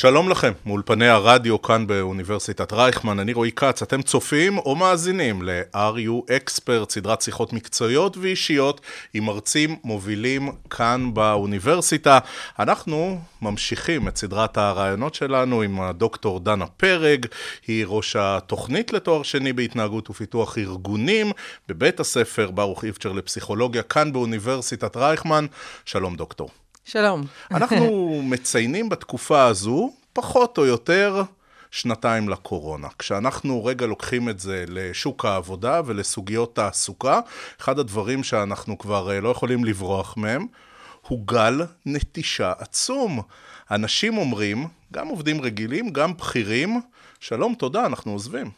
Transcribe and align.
שלום 0.00 0.28
לכם, 0.28 0.52
מאולפני 0.66 1.08
הרדיו 1.08 1.62
כאן 1.62 1.86
באוניברסיטת 1.86 2.72
רייכמן, 2.72 3.18
אני 3.18 3.32
רועי 3.32 3.52
כץ, 3.52 3.82
אתם 3.82 4.02
צופים 4.02 4.58
או 4.58 4.76
מאזינים 4.76 5.42
ל-RU 5.42 6.30
Expert, 6.30 6.90
סדרת 6.90 7.20
שיחות 7.22 7.52
מקצועיות 7.52 8.16
ואישיות 8.16 8.80
עם 9.14 9.24
מרצים 9.24 9.76
מובילים 9.84 10.52
כאן 10.70 11.14
באוניברסיטה. 11.14 12.18
אנחנו 12.58 13.20
ממשיכים 13.42 14.08
את 14.08 14.16
סדרת 14.16 14.58
הרעיונות 14.58 15.14
שלנו 15.14 15.62
עם 15.62 15.80
הדוקטור 15.80 16.40
דנה 16.40 16.66
פרג, 16.66 17.26
היא 17.66 17.84
ראש 17.88 18.16
התוכנית 18.16 18.92
לתואר 18.92 19.22
שני 19.22 19.52
בהתנהגות 19.52 20.10
ופיתוח 20.10 20.58
ארגונים 20.58 21.32
בבית 21.68 22.00
הספר 22.00 22.50
ברוך 22.50 22.84
איפצ'ר 22.84 23.12
לפסיכולוגיה 23.12 23.82
כאן 23.82 24.12
באוניברסיטת 24.12 24.96
רייכמן. 24.96 25.46
שלום 25.84 26.16
דוקטור. 26.16 26.50
שלום. 26.84 27.26
אנחנו 27.50 28.20
מציינים 28.24 28.88
בתקופה 28.88 29.44
הזו, 29.44 29.92
פחות 30.12 30.58
או 30.58 30.66
יותר, 30.66 31.22
שנתיים 31.70 32.28
לקורונה. 32.28 32.88
כשאנחנו 32.98 33.64
רגע 33.64 33.86
לוקחים 33.86 34.28
את 34.28 34.40
זה 34.40 34.64
לשוק 34.68 35.24
העבודה 35.24 35.80
ולסוגיות 35.86 36.56
תעסוקה, 36.56 37.20
אחד 37.60 37.78
הדברים 37.78 38.24
שאנחנו 38.24 38.78
כבר 38.78 39.10
אה, 39.10 39.20
לא 39.20 39.28
יכולים 39.28 39.64
לברוח 39.64 40.16
מהם, 40.16 40.46
הוא 41.08 41.26
גל 41.26 41.60
נטישה 41.86 42.52
עצום. 42.58 43.20
אנשים 43.70 44.18
אומרים, 44.18 44.68
גם 44.92 45.08
עובדים 45.08 45.40
רגילים, 45.40 45.90
גם 45.90 46.16
בכירים, 46.16 46.80
שלום, 47.20 47.54
תודה, 47.54 47.86
אנחנו 47.86 48.12
עוזבים. 48.12 48.50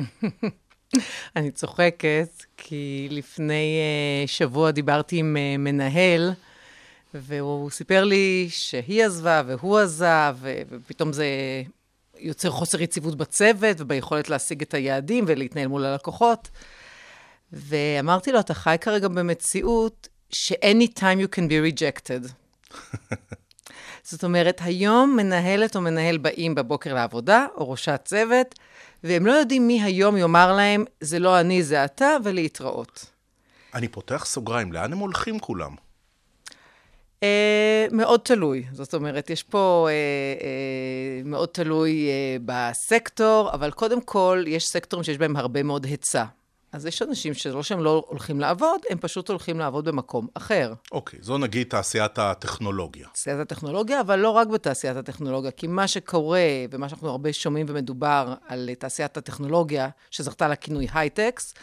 אני 1.36 1.50
צוחקת, 1.50 2.44
כי 2.56 3.08
לפני 3.10 3.78
uh, 4.24 4.28
שבוע 4.28 4.70
דיברתי 4.70 5.16
עם 5.16 5.36
uh, 5.36 5.58
מנהל, 5.58 6.32
והוא 7.14 7.70
סיפר 7.70 8.04
לי 8.04 8.46
שהיא 8.50 9.04
עזבה 9.04 9.42
והוא 9.46 9.78
עזב, 9.78 10.36
ופתאום 10.68 11.12
זה 11.12 11.26
יוצר 12.18 12.50
חוסר 12.50 12.82
יציבות 12.82 13.16
בצוות 13.16 13.80
וביכולת 13.80 14.28
להשיג 14.28 14.62
את 14.62 14.74
היעדים 14.74 15.24
ולהתנהל 15.26 15.66
מול 15.66 15.84
הלקוחות. 15.84 16.48
ואמרתי 17.52 18.32
לו, 18.32 18.40
אתה 18.40 18.54
חי 18.54 18.76
כרגע 18.80 19.08
במציאות 19.08 20.08
ש-anytime 20.30 21.18
you 21.24 21.36
can 21.36 21.42
be 21.42 21.78
rejected. 21.78 22.32
זאת 24.10 24.24
אומרת, 24.24 24.60
היום 24.64 25.16
מנהלת 25.16 25.76
או 25.76 25.80
מנהל 25.80 26.18
באים 26.18 26.54
בבוקר 26.54 26.94
לעבודה, 26.94 27.46
או 27.56 27.70
ראשת 27.70 28.00
צוות, 28.04 28.54
והם 29.04 29.26
לא 29.26 29.32
יודעים 29.32 29.66
מי 29.66 29.82
היום 29.82 30.16
יאמר 30.16 30.52
להם, 30.52 30.84
זה 31.00 31.18
לא 31.18 31.40
אני, 31.40 31.62
זה 31.62 31.84
אתה, 31.84 32.16
ולהתראות. 32.24 33.06
אני 33.74 33.88
פותח 33.88 34.24
סוגריים, 34.24 34.72
לאן 34.72 34.92
הם 34.92 34.98
הולכים 34.98 35.38
כולם? 35.38 35.74
Uh, 37.20 37.94
מאוד 37.94 38.20
תלוי. 38.20 38.64
זאת 38.72 38.94
אומרת, 38.94 39.30
יש 39.30 39.42
פה 39.42 39.88
uh, 39.88 40.42
uh, 40.42 41.28
מאוד 41.28 41.48
תלוי 41.48 42.08
uh, 42.08 42.42
בסקטור, 42.44 43.50
אבל 43.52 43.70
קודם 43.70 44.00
כל, 44.00 44.44
יש 44.46 44.68
סקטורים 44.68 45.04
שיש 45.04 45.18
בהם 45.18 45.36
הרבה 45.36 45.62
מאוד 45.62 45.84
היצע. 45.84 46.24
אז 46.72 46.86
יש 46.86 47.02
אנשים 47.02 47.34
שלא 47.34 47.62
שהם 47.62 47.80
לא 47.80 48.04
הולכים 48.08 48.40
לעבוד, 48.40 48.80
הם 48.90 48.98
פשוט 48.98 49.28
הולכים 49.28 49.58
לעבוד 49.58 49.84
במקום 49.84 50.26
אחר. 50.34 50.72
אוקיי, 50.92 51.18
זו 51.22 51.38
נגיד 51.38 51.66
תעשיית 51.66 52.18
הטכנולוגיה. 52.18 53.08
תעשיית 53.12 53.38
הטכנולוגיה, 53.38 54.00
אבל 54.00 54.18
לא 54.18 54.30
רק 54.30 54.48
בתעשיית 54.48 54.96
הטכנולוגיה, 54.96 55.50
כי 55.50 55.66
מה 55.66 55.88
שקורה, 55.88 56.40
ומה 56.70 56.88
שאנחנו 56.88 57.08
הרבה 57.08 57.32
שומעים 57.32 57.66
ומדובר 57.68 58.34
על 58.48 58.70
תעשיית 58.78 59.16
הטכנולוגיה, 59.16 59.88
שזכתה 60.10 60.48
לכינוי 60.48 60.86
הייטקס, 60.94 61.54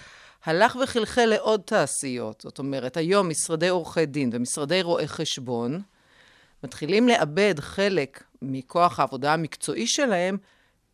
הלך 0.48 0.78
וחלחל 0.84 1.26
לעוד 1.26 1.62
תעשיות. 1.66 2.42
זאת 2.42 2.60
אומרת, 2.60 2.98
היום 2.98 3.30
משרדי 3.30 3.68
עורכי 3.68 4.06
דין 4.06 4.30
ומשרדי 4.34 4.82
רואי 4.82 5.08
חשבון 5.08 5.82
מתחילים 6.64 7.08
לאבד 7.08 7.60
חלק 7.60 8.24
מכוח 8.42 9.00
העבודה 9.00 9.34
המקצועי 9.34 9.88
שלהם 9.88 10.38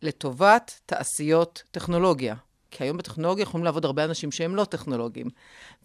לטובת 0.02 0.80
תעשיות 0.86 1.62
טכנולוגיה. 1.70 2.34
כי 2.70 2.84
היום 2.84 2.96
בטכנולוגיה 2.96 3.42
יכולים 3.42 3.64
לעבוד 3.64 3.84
הרבה 3.84 4.04
אנשים 4.04 4.32
שהם 4.32 4.56
לא 4.56 4.64
טכנולוגיים. 4.64 5.26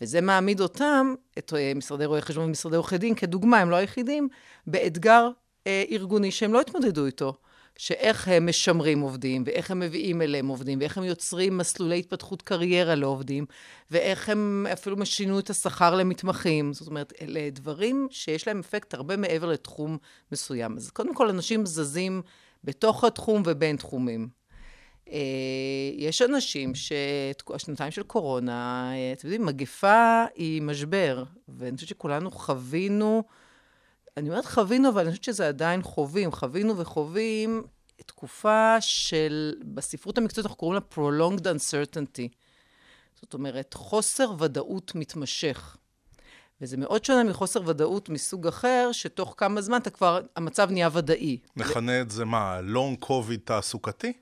וזה 0.01 0.21
מעמיד 0.21 0.61
אותם, 0.61 1.13
את 1.37 1.53
אה, 1.53 1.71
משרדי 1.75 2.05
רואי 2.05 2.21
חשבון 2.21 2.45
ומשרדי 2.45 2.75
עורכי 2.75 2.97
דין, 2.97 3.15
כדוגמה, 3.15 3.59
הם 3.59 3.69
לא 3.69 3.75
היחידים, 3.75 4.29
באתגר 4.67 5.29
אה, 5.67 5.83
ארגוני 5.91 6.31
שהם 6.31 6.53
לא 6.53 6.61
התמודדו 6.61 7.05
איתו. 7.05 7.33
שאיך 7.79 8.27
הם 8.27 8.49
משמרים 8.49 8.99
עובדים, 8.99 9.43
ואיך 9.45 9.71
הם 9.71 9.79
מביאים 9.79 10.21
אליהם 10.21 10.47
עובדים, 10.47 10.79
ואיך 10.79 10.97
הם 10.97 11.03
יוצרים 11.03 11.57
מסלולי 11.57 11.99
התפתחות 11.99 12.41
קריירה 12.41 12.95
לעובדים, 12.95 13.45
ואיך 13.91 14.29
הם 14.29 14.67
אפילו 14.73 15.05
שינו 15.05 15.39
את 15.39 15.49
השכר 15.49 15.95
למתמחים. 15.95 16.73
זאת 16.73 16.87
אומרת, 16.87 17.13
אלה 17.21 17.49
דברים 17.49 18.07
שיש 18.11 18.47
להם 18.47 18.59
אפקט 18.59 18.93
הרבה 18.93 19.17
מעבר 19.17 19.47
לתחום 19.47 19.97
מסוים. 20.31 20.77
אז 20.77 20.89
קודם 20.89 21.15
כל, 21.15 21.29
אנשים 21.29 21.65
זזים 21.65 22.21
בתוך 22.63 23.03
התחום 23.03 23.43
ובין 23.45 23.75
תחומים. 23.75 24.29
אה, 25.11 25.19
יש 25.95 26.21
אנשים 26.21 26.75
שהשנתיים 26.75 27.91
של 27.91 28.03
קורונה, 28.03 28.91
אה, 28.93 29.13
אתם 29.13 29.27
יודעים, 29.27 29.45
מגפה 29.45 30.23
היא 30.35 30.61
משבר, 30.61 31.23
ואני 31.47 31.75
חושבת 31.75 31.89
שכולנו 31.89 32.31
חווינו, 32.31 33.23
אני 34.19 34.29
אומרת 34.29 34.45
חווינו, 34.45 34.89
אבל 34.89 35.01
אני 35.01 35.09
חושבת 35.09 35.23
שזה 35.23 35.47
עדיין 35.47 35.81
חווים, 35.81 36.31
חווינו 36.31 36.77
וחווים 36.77 37.63
תקופה 38.05 38.75
של, 38.81 39.55
בספרות 39.63 40.17
המקצועית 40.17 40.45
אנחנו 40.45 40.57
קוראים 40.57 40.81
לה 40.81 40.95
prolonged 40.95 41.41
uncertainty. 41.41 42.27
זאת 43.21 43.33
אומרת, 43.33 43.73
חוסר 43.73 44.31
ודאות 44.39 44.95
מתמשך. 44.95 45.77
וזה 46.61 46.77
מאוד 46.77 47.05
שונה 47.05 47.23
מחוסר 47.23 47.61
ודאות 47.65 48.09
מסוג 48.09 48.47
אחר, 48.47 48.89
שתוך 48.91 49.33
כמה 49.37 49.61
זמן 49.61 49.77
אתה 49.77 49.89
כבר, 49.89 50.21
המצב 50.35 50.71
נהיה 50.71 50.89
ודאי. 50.93 51.37
נכנה 51.55 52.01
את 52.01 52.11
זה 52.11 52.25
מה, 52.25 52.61
לונג 52.61 52.99
קוביד 52.99 53.39
תעסוקתי? 53.43 54.13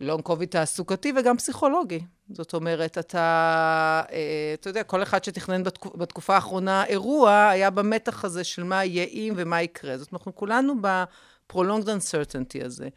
לונג 0.00 0.22
קוביד 0.22 0.48
תעסוקתי 0.48 1.12
וגם 1.18 1.36
פסיכולוגי. 1.36 2.00
זאת 2.30 2.54
אומרת, 2.54 2.98
אתה, 2.98 4.02
אה, 4.12 4.54
אתה 4.54 4.70
יודע, 4.70 4.82
כל 4.82 5.02
אחד 5.02 5.24
שתכנן 5.24 5.62
בתקופה, 5.62 5.98
בתקופה 5.98 6.34
האחרונה 6.34 6.84
אירוע, 6.84 7.48
היה 7.48 7.70
במתח 7.70 8.24
הזה 8.24 8.44
של 8.44 8.64
מה 8.64 8.84
יהיה 8.84 9.04
אם 9.04 9.34
ומה 9.36 9.62
יקרה. 9.62 9.98
זאת 9.98 10.12
אומרת, 10.12 10.12
אנחנו 10.20 10.34
כולנו 10.34 10.74
ב-prolonged 10.80 11.86
uncertainty 11.86 12.64
הזה. 12.64 12.88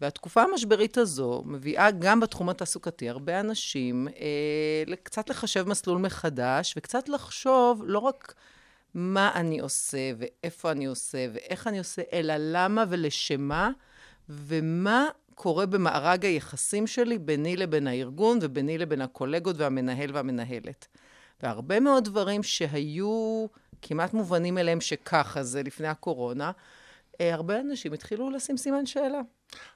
והתקופה 0.00 0.42
המשברית 0.42 0.98
הזו 0.98 1.42
מביאה 1.46 1.90
גם 1.90 2.20
בתחום 2.20 2.48
התעסוקתי 2.48 3.08
הרבה 3.08 3.40
אנשים 3.40 4.08
אה, 4.08 4.96
קצת 5.02 5.30
לחשב 5.30 5.68
מסלול 5.68 5.98
מחדש, 5.98 6.74
וקצת 6.76 7.08
לחשוב 7.08 7.82
לא 7.86 7.98
רק 7.98 8.34
מה 8.94 9.30
אני 9.34 9.60
עושה, 9.60 10.10
ואיפה 10.18 10.70
אני 10.70 10.86
עושה, 10.86 11.26
ואיך 11.32 11.66
אני 11.66 11.78
עושה, 11.78 12.02
אלא 12.12 12.34
למה 12.38 12.84
ולשמה, 12.88 13.70
ומה 14.28 15.08
קורה 15.34 15.66
במארג 15.66 16.24
היחסים 16.24 16.86
שלי 16.86 17.18
ביני 17.18 17.56
לבין 17.56 17.86
הארגון 17.86 18.38
וביני 18.42 18.78
לבין 18.78 19.00
הקולגות 19.00 19.56
והמנהל 19.58 20.10
והמנהלת. 20.14 20.86
והרבה 21.42 21.80
מאוד 21.80 22.04
דברים 22.04 22.42
שהיו 22.42 23.46
כמעט 23.82 24.14
מובנים 24.14 24.58
אליהם 24.58 24.80
שככה 24.80 25.42
זה 25.42 25.62
לפני 25.62 25.88
הקורונה, 25.88 26.52
הרבה 27.20 27.60
אנשים 27.60 27.92
התחילו 27.92 28.30
לשים 28.30 28.56
סימן 28.56 28.86
שאלה. 28.86 29.20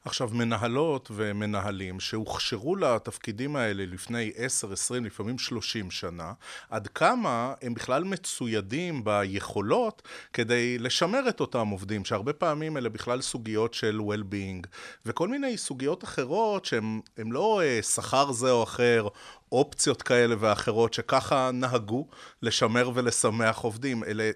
עכשיו, 0.05 0.31
מנהלות 0.33 1.11
ומנהלים 1.15 2.01
שהוכשרו 2.01 2.77
לתפקידים 2.77 3.57
האלה 3.57 3.85
לפני 3.87 4.33
10, 4.37 4.73
20, 4.73 5.05
לפעמים 5.05 5.39
30 5.39 5.91
שנה, 5.91 6.33
עד 6.71 6.89
כמה 6.89 7.55
הם 7.63 7.75
בכלל 7.75 8.05
מצוידים 8.05 9.05
ביכולות 9.05 10.03
כדי 10.33 10.79
לשמר 10.79 11.29
את 11.29 11.41
אותם 11.41 11.69
עובדים, 11.69 12.05
שהרבה 12.05 12.33
פעמים 12.33 12.77
אלה 12.77 12.89
בכלל 12.89 13.21
סוגיות 13.21 13.75
של 13.75 14.01
well-being, 14.01 14.67
וכל 15.07 15.29
מיני 15.29 15.57
סוגיות 15.57 16.05
אחרות 16.05 16.65
שהן 16.65 17.01
לא 17.17 17.63
אה, 17.63 17.83
שכר 17.83 18.33
זה 18.33 18.51
או 18.51 18.63
אחר, 18.63 19.09
אופציות 19.53 20.03
כאלה 20.03 20.35
ואחרות, 20.39 20.95
שככה 20.95 21.51
נהגו 21.53 22.07
לשמר 22.43 22.91
ולשמח 22.95 23.59
עובדים. 23.59 24.05
אלה, 24.05 24.25
אה, 24.25 24.31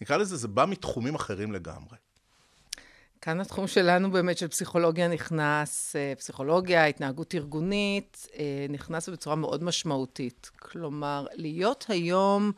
נקרא 0.00 0.16
לזה, 0.16 0.36
זה 0.36 0.48
בא 0.48 0.66
מתחומים 0.66 1.14
אחרים 1.14 1.52
לגמרי. 1.52 1.96
כאן 3.20 3.40
התחום 3.40 3.66
שלנו 3.66 4.10
באמת 4.10 4.38
של 4.38 4.48
פסיכולוגיה 4.48 5.08
נכנס, 5.08 5.96
אה, 5.96 6.12
פסיכולוגיה, 6.18 6.86
התנהגות 6.86 7.34
ארגונית, 7.34 8.26
אה, 8.38 8.66
נכנס 8.68 9.08
בצורה 9.08 9.36
מאוד 9.36 9.64
משמעותית. 9.64 10.50
כלומר, 10.58 11.26
להיות 11.32 11.84
היום 11.88 12.52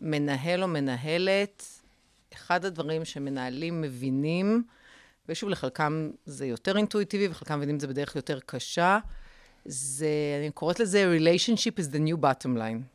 מנהל 0.00 0.62
או 0.62 0.68
מנהלת, 0.68 1.64
אחד 2.34 2.64
הדברים 2.64 3.04
שמנהלים 3.04 3.80
מבינים, 3.80 4.62
ושוב, 5.28 5.50
לחלקם 5.50 6.10
זה 6.26 6.46
יותר 6.46 6.76
אינטואיטיבי, 6.76 7.28
וחלקם 7.28 7.56
מבינים 7.56 7.76
את 7.76 7.80
זה 7.80 7.86
בדרך 7.86 8.16
יותר 8.16 8.40
קשה, 8.46 8.98
זה, 9.64 10.08
אני 10.40 10.50
קוראת 10.50 10.80
לזה 10.80 11.16
relationship 11.18 11.80
is 11.80 11.94
the 11.94 11.98
new 12.08 12.16
bottom 12.22 12.56
line. 12.56 12.93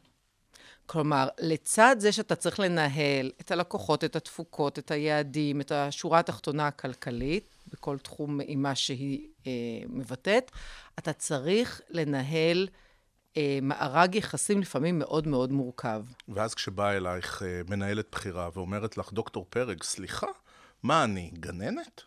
כלומר, 0.91 1.27
לצד 1.39 1.95
זה 2.00 2.12
שאתה 2.12 2.36
צריך 2.36 2.59
לנהל 2.59 3.31
את 3.41 3.51
הלקוחות, 3.51 4.03
את 4.03 4.15
התפוקות, 4.15 4.80
את 4.80 4.91
היעדים, 4.91 5.62
את 5.62 5.71
השורה 5.71 6.19
התחתונה 6.19 6.68
הכלכלית, 6.68 7.56
בכל 7.74 7.97
תחום 7.97 8.39
עם 8.44 8.62
מה 8.62 8.75
שהיא 8.75 9.27
אה, 9.47 9.51
מבטאת, 9.89 10.51
אתה 11.00 11.13
צריך 11.13 11.81
לנהל 11.89 12.68
אה, 13.38 13.59
מארג 13.62 14.15
יחסים 14.15 14.62
לפעמים 14.62 15.00
מאוד 15.00 15.27
מאוד 15.27 15.51
מורכב. 15.51 16.03
ואז 16.27 16.53
כשבאה 16.53 16.97
אלייך 16.97 17.44
אה, 17.44 17.62
מנהלת 17.68 18.07
בכירה 18.12 18.50
ואומרת 18.53 18.97
לך, 18.97 19.13
דוקטור 19.13 19.45
פרג, 19.50 19.83
סליחה, 19.83 20.27
מה 20.83 21.03
אני, 21.03 21.31
גננת? 21.33 22.01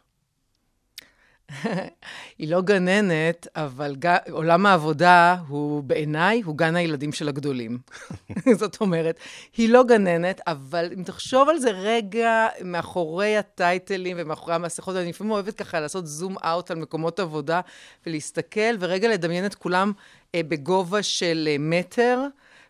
היא 2.39 2.49
לא 2.49 2.63
גננת, 2.63 3.47
אבל 3.57 3.97
ג... 3.99 4.17
עולם 4.31 4.67
העבודה 4.67 5.37
הוא 5.49 5.83
בעיניי, 5.83 6.43
הוא 6.45 6.57
גן 6.57 6.77
הילדים 6.77 7.13
של 7.13 7.29
הגדולים. 7.29 7.79
זאת 8.61 8.81
אומרת, 8.81 9.19
היא 9.57 9.69
לא 9.69 9.85
גננת, 9.85 10.41
אבל 10.47 10.91
אם 10.99 11.03
תחשוב 11.03 11.49
על 11.49 11.59
זה 11.59 11.71
רגע 11.71 12.47
מאחורי 12.65 13.37
הטייטלים 13.37 14.17
ומאחורי 14.21 14.55
המסכות, 14.55 14.97
אני 14.97 15.09
לפעמים 15.09 15.31
אוהבת 15.31 15.55
ככה 15.55 15.81
לעשות 15.81 16.07
זום 16.07 16.37
אאוט 16.39 16.71
על 16.71 16.79
מקומות 16.79 17.21
עבודה 17.21 17.61
ולהסתכל, 18.07 18.75
ורגע 18.81 19.09
לדמיין 19.09 19.47
את 19.47 19.55
כולם 19.55 19.93
אה, 20.35 20.41
בגובה 20.49 21.03
של 21.03 21.49
אה, 21.51 21.57
מטר, 21.59 22.27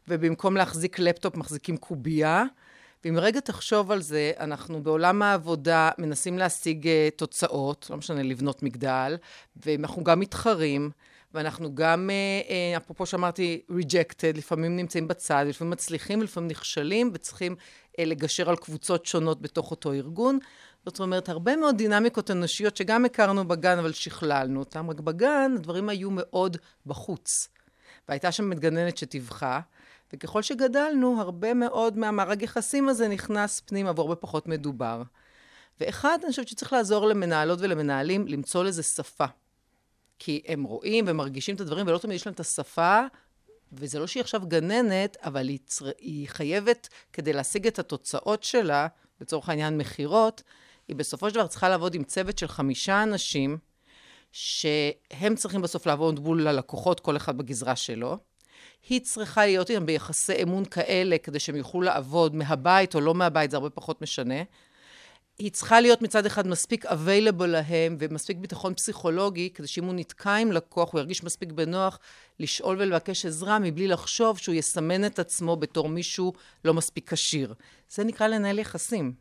ובמקום 0.08 0.56
להחזיק 0.56 0.98
לפטופ 0.98 1.36
מחזיקים 1.36 1.76
קובייה. 1.76 2.44
ואם 3.04 3.18
רגע 3.18 3.40
תחשוב 3.40 3.90
על 3.90 4.02
זה, 4.02 4.32
אנחנו 4.40 4.82
בעולם 4.82 5.22
העבודה 5.22 5.90
מנסים 5.98 6.38
להשיג 6.38 6.86
uh, 6.86 7.16
תוצאות, 7.16 7.86
לא 7.90 7.96
משנה, 7.96 8.22
לבנות 8.22 8.62
מגדל, 8.62 9.16
ואנחנו 9.56 10.04
גם 10.04 10.20
מתחרים, 10.20 10.90
ואנחנו 11.34 11.74
גם, 11.74 12.10
uh, 12.10 12.48
uh, 12.48 12.82
אפרופו 12.82 13.06
שאמרתי, 13.06 13.62
rejected, 13.70 14.36
לפעמים 14.38 14.76
נמצאים 14.76 15.08
בצד, 15.08 15.44
לפעמים 15.48 15.70
מצליחים 15.70 16.20
ולפעמים 16.20 16.50
נכשלים, 16.50 17.10
וצריכים 17.14 17.56
לגשר 17.98 18.50
על 18.50 18.56
קבוצות 18.56 19.06
שונות 19.06 19.42
בתוך 19.42 19.70
אותו 19.70 19.92
ארגון. 19.92 20.38
זאת 20.86 21.00
אומרת, 21.00 21.28
הרבה 21.28 21.56
מאוד 21.56 21.76
דינמיקות 21.76 22.30
אנושיות 22.30 22.76
שגם 22.76 23.04
הכרנו 23.04 23.48
בגן, 23.48 23.78
אבל 23.78 23.92
שכללנו 23.92 24.60
אותן, 24.60 24.88
רק 24.88 25.00
בגן 25.00 25.52
הדברים 25.56 25.88
היו 25.88 26.08
מאוד 26.10 26.56
בחוץ. 26.86 27.48
והייתה 28.08 28.32
שם 28.32 28.50
מתגננת 28.50 28.98
שטיווחה, 28.98 29.60
וככל 30.12 30.42
שגדלנו, 30.42 31.20
הרבה 31.20 31.54
מאוד 31.54 31.98
מהמארג 31.98 32.42
יחסים 32.42 32.88
הזה 32.88 33.08
נכנס 33.08 33.60
פנימה 33.60 33.92
והרבה 33.96 34.16
פחות 34.16 34.46
מדובר. 34.46 35.02
ואחד, 35.80 36.18
אני 36.22 36.30
חושבת 36.30 36.48
שצריך 36.48 36.72
לעזור 36.72 37.06
למנהלות 37.06 37.58
ולמנהלים 37.62 38.28
למצוא 38.28 38.64
לזה 38.64 38.82
שפה. 38.82 39.24
כי 40.18 40.42
הם 40.46 40.62
רואים 40.62 41.04
ומרגישים 41.08 41.54
את 41.54 41.60
הדברים, 41.60 41.86
ולא 41.86 41.98
תמיד 41.98 42.16
יש 42.16 42.26
להם 42.26 42.34
את 42.34 42.40
השפה, 42.40 43.00
וזה 43.72 43.98
לא 43.98 44.06
שהיא 44.06 44.20
עכשיו 44.20 44.42
גננת, 44.48 45.16
אבל 45.20 45.48
היא, 45.48 45.58
צר... 45.66 45.90
היא 45.98 46.28
חייבת, 46.28 46.88
כדי 47.12 47.32
להשיג 47.32 47.66
את 47.66 47.78
התוצאות 47.78 48.42
שלה, 48.44 48.86
לצורך 49.20 49.48
העניין 49.48 49.78
מכירות, 49.78 50.42
היא 50.88 50.96
בסופו 50.96 51.30
של 51.30 51.34
דבר 51.34 51.46
צריכה 51.46 51.68
לעבוד 51.68 51.94
עם 51.94 52.04
צוות 52.04 52.38
של 52.38 52.48
חמישה 52.48 53.02
אנשים, 53.02 53.58
שהם 54.32 55.34
צריכים 55.36 55.62
בסוף 55.62 55.86
לעבוד 55.86 56.20
מול 56.20 56.48
הלקוחות, 56.48 57.00
כל 57.00 57.16
אחד 57.16 57.38
בגזרה 57.38 57.76
שלו. 57.76 58.18
היא 58.88 59.00
צריכה 59.00 59.46
להיות 59.46 59.70
איתם 59.70 59.86
ביחסי 59.86 60.42
אמון 60.42 60.64
כאלה, 60.64 61.18
כדי 61.18 61.38
שהם 61.38 61.56
יוכלו 61.56 61.80
לעבוד 61.80 62.34
מהבית 62.34 62.94
או 62.94 63.00
לא 63.00 63.14
מהבית, 63.14 63.50
זה 63.50 63.56
הרבה 63.56 63.70
פחות 63.70 64.02
משנה. 64.02 64.42
היא 65.38 65.50
צריכה 65.50 65.80
להיות 65.80 66.02
מצד 66.02 66.26
אחד 66.26 66.46
מספיק 66.46 66.86
available 66.86 67.46
להם 67.46 67.96
ומספיק 67.98 68.36
ביטחון 68.36 68.74
פסיכולוגי, 68.74 69.50
כדי 69.50 69.66
שאם 69.66 69.84
הוא 69.84 69.94
נתקע 69.94 70.34
עם 70.34 70.52
לקוח, 70.52 70.92
הוא 70.92 70.98
ירגיש 70.98 71.24
מספיק 71.24 71.52
בנוח 71.52 71.98
לשאול 72.40 72.76
ולבקש 72.80 73.26
עזרה, 73.26 73.58
מבלי 73.58 73.88
לחשוב 73.88 74.38
שהוא 74.38 74.54
יסמן 74.54 75.04
את 75.04 75.18
עצמו 75.18 75.56
בתור 75.56 75.88
מישהו 75.88 76.32
לא 76.64 76.74
מספיק 76.74 77.12
כשיר. 77.12 77.54
זה 77.90 78.04
נקרא 78.04 78.26
לנהל 78.26 78.58
יחסים. 78.58 79.12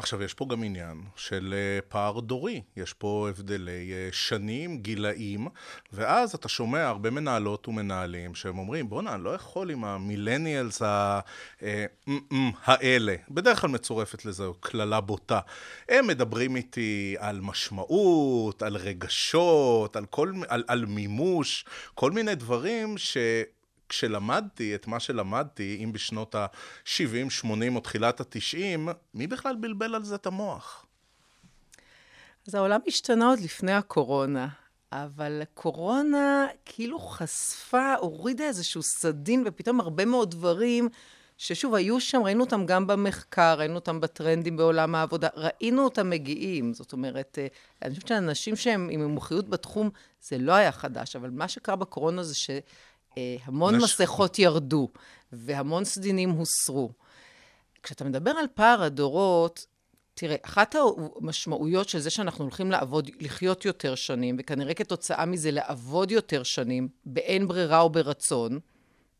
עכשיו, 0.00 0.22
יש 0.22 0.34
פה 0.34 0.46
גם 0.48 0.62
עניין 0.62 1.02
של 1.16 1.54
אה, 1.56 1.80
פער 1.88 2.20
דורי. 2.20 2.62
יש 2.76 2.92
פה 2.92 3.26
הבדלי 3.28 3.92
אה, 3.92 4.08
שנים, 4.12 4.78
גילאים, 4.78 5.48
ואז 5.92 6.34
אתה 6.34 6.48
שומע 6.48 6.86
הרבה 6.86 7.10
מנהלות 7.10 7.68
ומנהלים 7.68 8.34
שהם 8.34 8.58
אומרים, 8.58 8.88
בואנה, 8.88 9.14
אני 9.14 9.24
לא 9.24 9.30
יכול 9.30 9.70
עם 9.70 9.84
המילניאלס. 9.84 10.82
אה, 10.82 11.20
האלה. 12.64 13.14
בדרך 13.30 13.60
כלל 13.60 13.70
מצורפת 13.70 14.24
לזה 14.24 14.44
קללה 14.60 15.00
בוטה. 15.00 15.40
הם 15.88 16.06
מדברים 16.06 16.56
איתי 16.56 17.16
על 17.18 17.40
משמעות, 17.40 18.62
על 18.62 18.76
רגשות, 18.76 19.96
על, 19.96 20.06
כל, 20.06 20.32
על, 20.48 20.64
על 20.68 20.86
מימוש, 20.86 21.64
כל 21.94 22.10
מיני 22.10 22.34
דברים 22.34 22.98
ש... 22.98 23.16
כשלמדתי 23.90 24.74
את 24.74 24.86
מה 24.86 25.00
שלמדתי, 25.00 25.80
אם 25.84 25.92
בשנות 25.92 26.34
ה-70, 26.34 27.30
80 27.30 27.76
או 27.76 27.80
תחילת 27.80 28.20
ה-90, 28.20 28.90
מי 29.14 29.26
בכלל 29.26 29.56
בלבל 29.56 29.94
על 29.94 30.04
זה 30.04 30.14
את 30.14 30.26
המוח? 30.26 30.86
אז 32.48 32.54
העולם 32.54 32.80
השתנה 32.86 33.26
עוד 33.26 33.40
לפני 33.40 33.72
הקורונה, 33.72 34.48
אבל 34.92 35.42
הקורונה 35.42 36.46
כאילו 36.64 36.98
חשפה, 36.98 37.94
הורידה 37.94 38.44
איזשהו 38.44 38.82
סדין, 38.82 39.42
ופתאום 39.46 39.80
הרבה 39.80 40.04
מאוד 40.04 40.30
דברים 40.30 40.88
ששוב, 41.38 41.74
היו 41.74 42.00
שם, 42.00 42.22
ראינו 42.22 42.44
אותם 42.44 42.66
גם 42.66 42.86
במחקר, 42.86 43.54
ראינו 43.58 43.74
אותם 43.74 44.00
בטרנדים 44.00 44.56
בעולם 44.56 44.94
העבודה, 44.94 45.28
ראינו 45.34 45.84
אותם 45.84 46.10
מגיעים. 46.10 46.74
זאת 46.74 46.92
אומרת, 46.92 47.38
אה, 47.40 47.46
אני 47.82 47.94
חושבת 47.94 48.08
שאנשים 48.08 48.56
שהם 48.56 48.88
עם 48.90 49.02
מומחיות 49.02 49.48
בתחום, 49.48 49.90
זה 50.20 50.38
לא 50.38 50.52
היה 50.52 50.72
חדש, 50.72 51.16
אבל 51.16 51.30
מה 51.30 51.48
שקרה 51.48 51.76
בקורונה 51.76 52.22
זה 52.22 52.34
ש... 52.34 52.50
המון 53.16 53.74
נש... 53.74 53.82
מסכות 53.82 54.38
ירדו, 54.38 54.88
והמון 55.32 55.84
סדינים 55.84 56.30
הוסרו. 56.30 56.90
כשאתה 57.82 58.04
מדבר 58.04 58.30
על 58.30 58.46
פער 58.54 58.82
הדורות, 58.82 59.66
תראה, 60.14 60.36
אחת 60.42 60.74
המשמעויות 61.16 61.88
של 61.88 61.98
זה 61.98 62.10
שאנחנו 62.10 62.44
הולכים 62.44 62.70
לעבוד, 62.70 63.10
לחיות 63.20 63.64
יותר 63.64 63.94
שנים, 63.94 64.36
וכנראה 64.38 64.74
כתוצאה 64.74 65.26
מזה 65.26 65.50
לעבוד 65.50 66.10
יותר 66.10 66.42
שנים, 66.42 66.88
באין 67.04 67.48
ברירה 67.48 67.80
או 67.80 67.90
ברצון, 67.90 68.58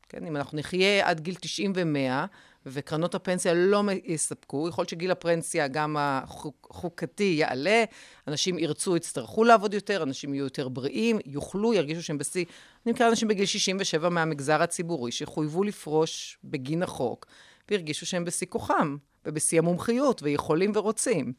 כן, 0.08 0.26
אם 0.26 0.36
אנחנו 0.36 0.58
נחיה 0.58 1.08
עד 1.08 1.20
גיל 1.20 1.34
90 1.40 1.72
ו-100, 1.76 2.26
וקרנות 2.66 3.14
הפנסיה 3.14 3.54
לא 3.54 3.82
יספקו, 4.04 4.68
יכול 4.68 4.82
להיות 4.82 4.88
שגיל 4.88 5.10
הפנסיה 5.10 5.68
גם 5.68 5.96
החוקתי 5.98 7.36
יעלה, 7.38 7.84
אנשים 8.28 8.58
ירצו, 8.58 8.96
יצטרכו 8.96 9.44
לעבוד 9.44 9.74
יותר, 9.74 10.02
אנשים 10.02 10.34
יהיו 10.34 10.44
יותר 10.44 10.68
בריאים, 10.68 11.18
יוכלו, 11.26 11.74
ירגישו 11.74 12.02
שהם 12.02 12.18
בשיא. 12.18 12.44
אני 12.86 12.92
מכירה 12.92 13.08
אנשים 13.08 13.28
בגיל 13.28 13.46
67 13.46 14.08
מהמגזר 14.08 14.62
הציבורי 14.62 15.12
שחויבו 15.12 15.64
לפרוש 15.64 16.38
בגין 16.44 16.82
החוק, 16.82 17.26
והרגישו 17.70 18.06
שהם 18.06 18.24
בשיא 18.24 18.46
כוחם, 18.46 18.96
ובשיא 19.24 19.58
המומחיות, 19.58 20.22
ויכולים 20.22 20.72
ורוצים. 20.74 21.32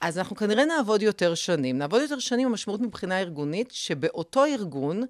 אז 0.00 0.18
אנחנו 0.18 0.36
כנראה 0.36 0.64
נעבוד 0.64 1.02
יותר 1.02 1.34
שנים. 1.34 1.78
נעבוד 1.78 2.02
יותר 2.02 2.18
שנים, 2.18 2.48
המשמעות 2.48 2.80
מבחינה 2.80 3.20
ארגונית, 3.20 3.70
שבאותו 3.70 4.44
ארגון 4.44 5.02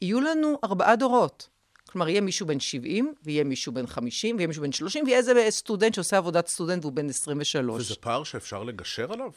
יהיו 0.00 0.20
לנו 0.20 0.58
ארבעה 0.64 0.96
דורות. 0.96 1.48
כלומר, 1.92 2.08
יהיה 2.08 2.20
מישהו 2.20 2.46
בן 2.46 2.60
70, 2.60 3.14
ויהיה 3.24 3.44
מישהו 3.44 3.72
בן 3.72 3.86
50, 3.86 4.36
ויהיה 4.36 4.46
מישהו 4.46 4.62
בן 4.62 4.72
30, 4.72 5.04
ויהיה 5.04 5.18
איזה 5.18 5.46
סטודנט 5.50 5.94
שעושה 5.94 6.16
עבודת 6.16 6.48
סטודנט 6.48 6.84
והוא 6.84 6.92
בן 6.92 7.08
23. 7.08 7.82
וזה 7.82 7.94
פער 7.94 8.24
שאפשר 8.24 8.62
לגשר 8.62 9.12
עליו? 9.12 9.30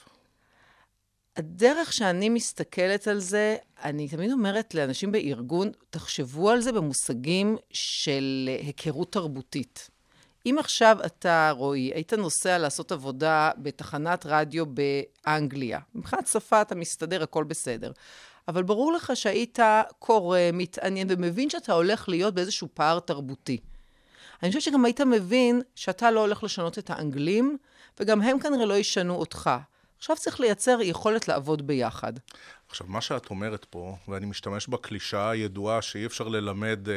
הדרך 1.37 1.93
שאני 1.93 2.29
מסתכלת 2.29 3.07
על 3.07 3.19
זה, 3.19 3.55
אני 3.83 4.07
תמיד 4.07 4.31
אומרת 4.31 4.75
לאנשים 4.75 5.11
בארגון, 5.11 5.71
תחשבו 5.89 6.49
על 6.49 6.61
זה 6.61 6.71
במושגים 6.71 7.57
של 7.71 8.49
היכרות 8.61 9.11
תרבותית. 9.11 9.89
אם 10.45 10.55
עכשיו 10.59 10.97
אתה, 11.05 11.51
רועי, 11.55 11.91
היית 11.93 12.13
נוסע 12.13 12.57
לעשות 12.57 12.91
עבודה 12.91 13.51
בתחנת 13.57 14.25
רדיו 14.25 14.65
באנגליה, 14.65 15.79
מבחינת 15.95 16.27
שפה 16.27 16.61
אתה 16.61 16.75
מסתדר, 16.75 17.23
הכל 17.23 17.43
בסדר. 17.43 17.91
אבל 18.47 18.63
ברור 18.63 18.93
לך 18.93 19.11
שהיית 19.15 19.59
קורא, 19.99 20.39
מתעניין 20.53 21.07
ומבין 21.09 21.49
שאתה 21.49 21.73
הולך 21.73 22.09
להיות 22.09 22.33
באיזשהו 22.33 22.67
פער 22.73 22.99
תרבותי. 22.99 23.57
אני 24.43 24.49
חושבת 24.49 24.63
שגם 24.63 24.85
היית 24.85 25.01
מבין 25.01 25.61
שאתה 25.75 26.11
לא 26.11 26.19
הולך 26.19 26.43
לשנות 26.43 26.79
את 26.79 26.89
האנגלים, 26.89 27.57
וגם 27.99 28.21
הם 28.21 28.39
כנראה 28.39 28.65
לא 28.65 28.73
ישנו 28.73 29.15
אותך. 29.15 29.49
עכשיו 29.97 30.15
צריך 30.15 30.39
לייצר 30.39 30.77
יכולת 30.81 31.27
לעבוד 31.27 31.67
ביחד. 31.67 32.13
עכשיו, 32.69 32.87
מה 32.89 33.01
שאת 33.01 33.29
אומרת 33.29 33.65
פה, 33.65 33.95
ואני 34.07 34.25
משתמש 34.25 34.67
בקלישאה 34.67 35.29
הידועה 35.29 35.81
שאי 35.81 36.05
אפשר 36.05 36.27
ללמד 36.27 36.79
uh, 36.87 36.89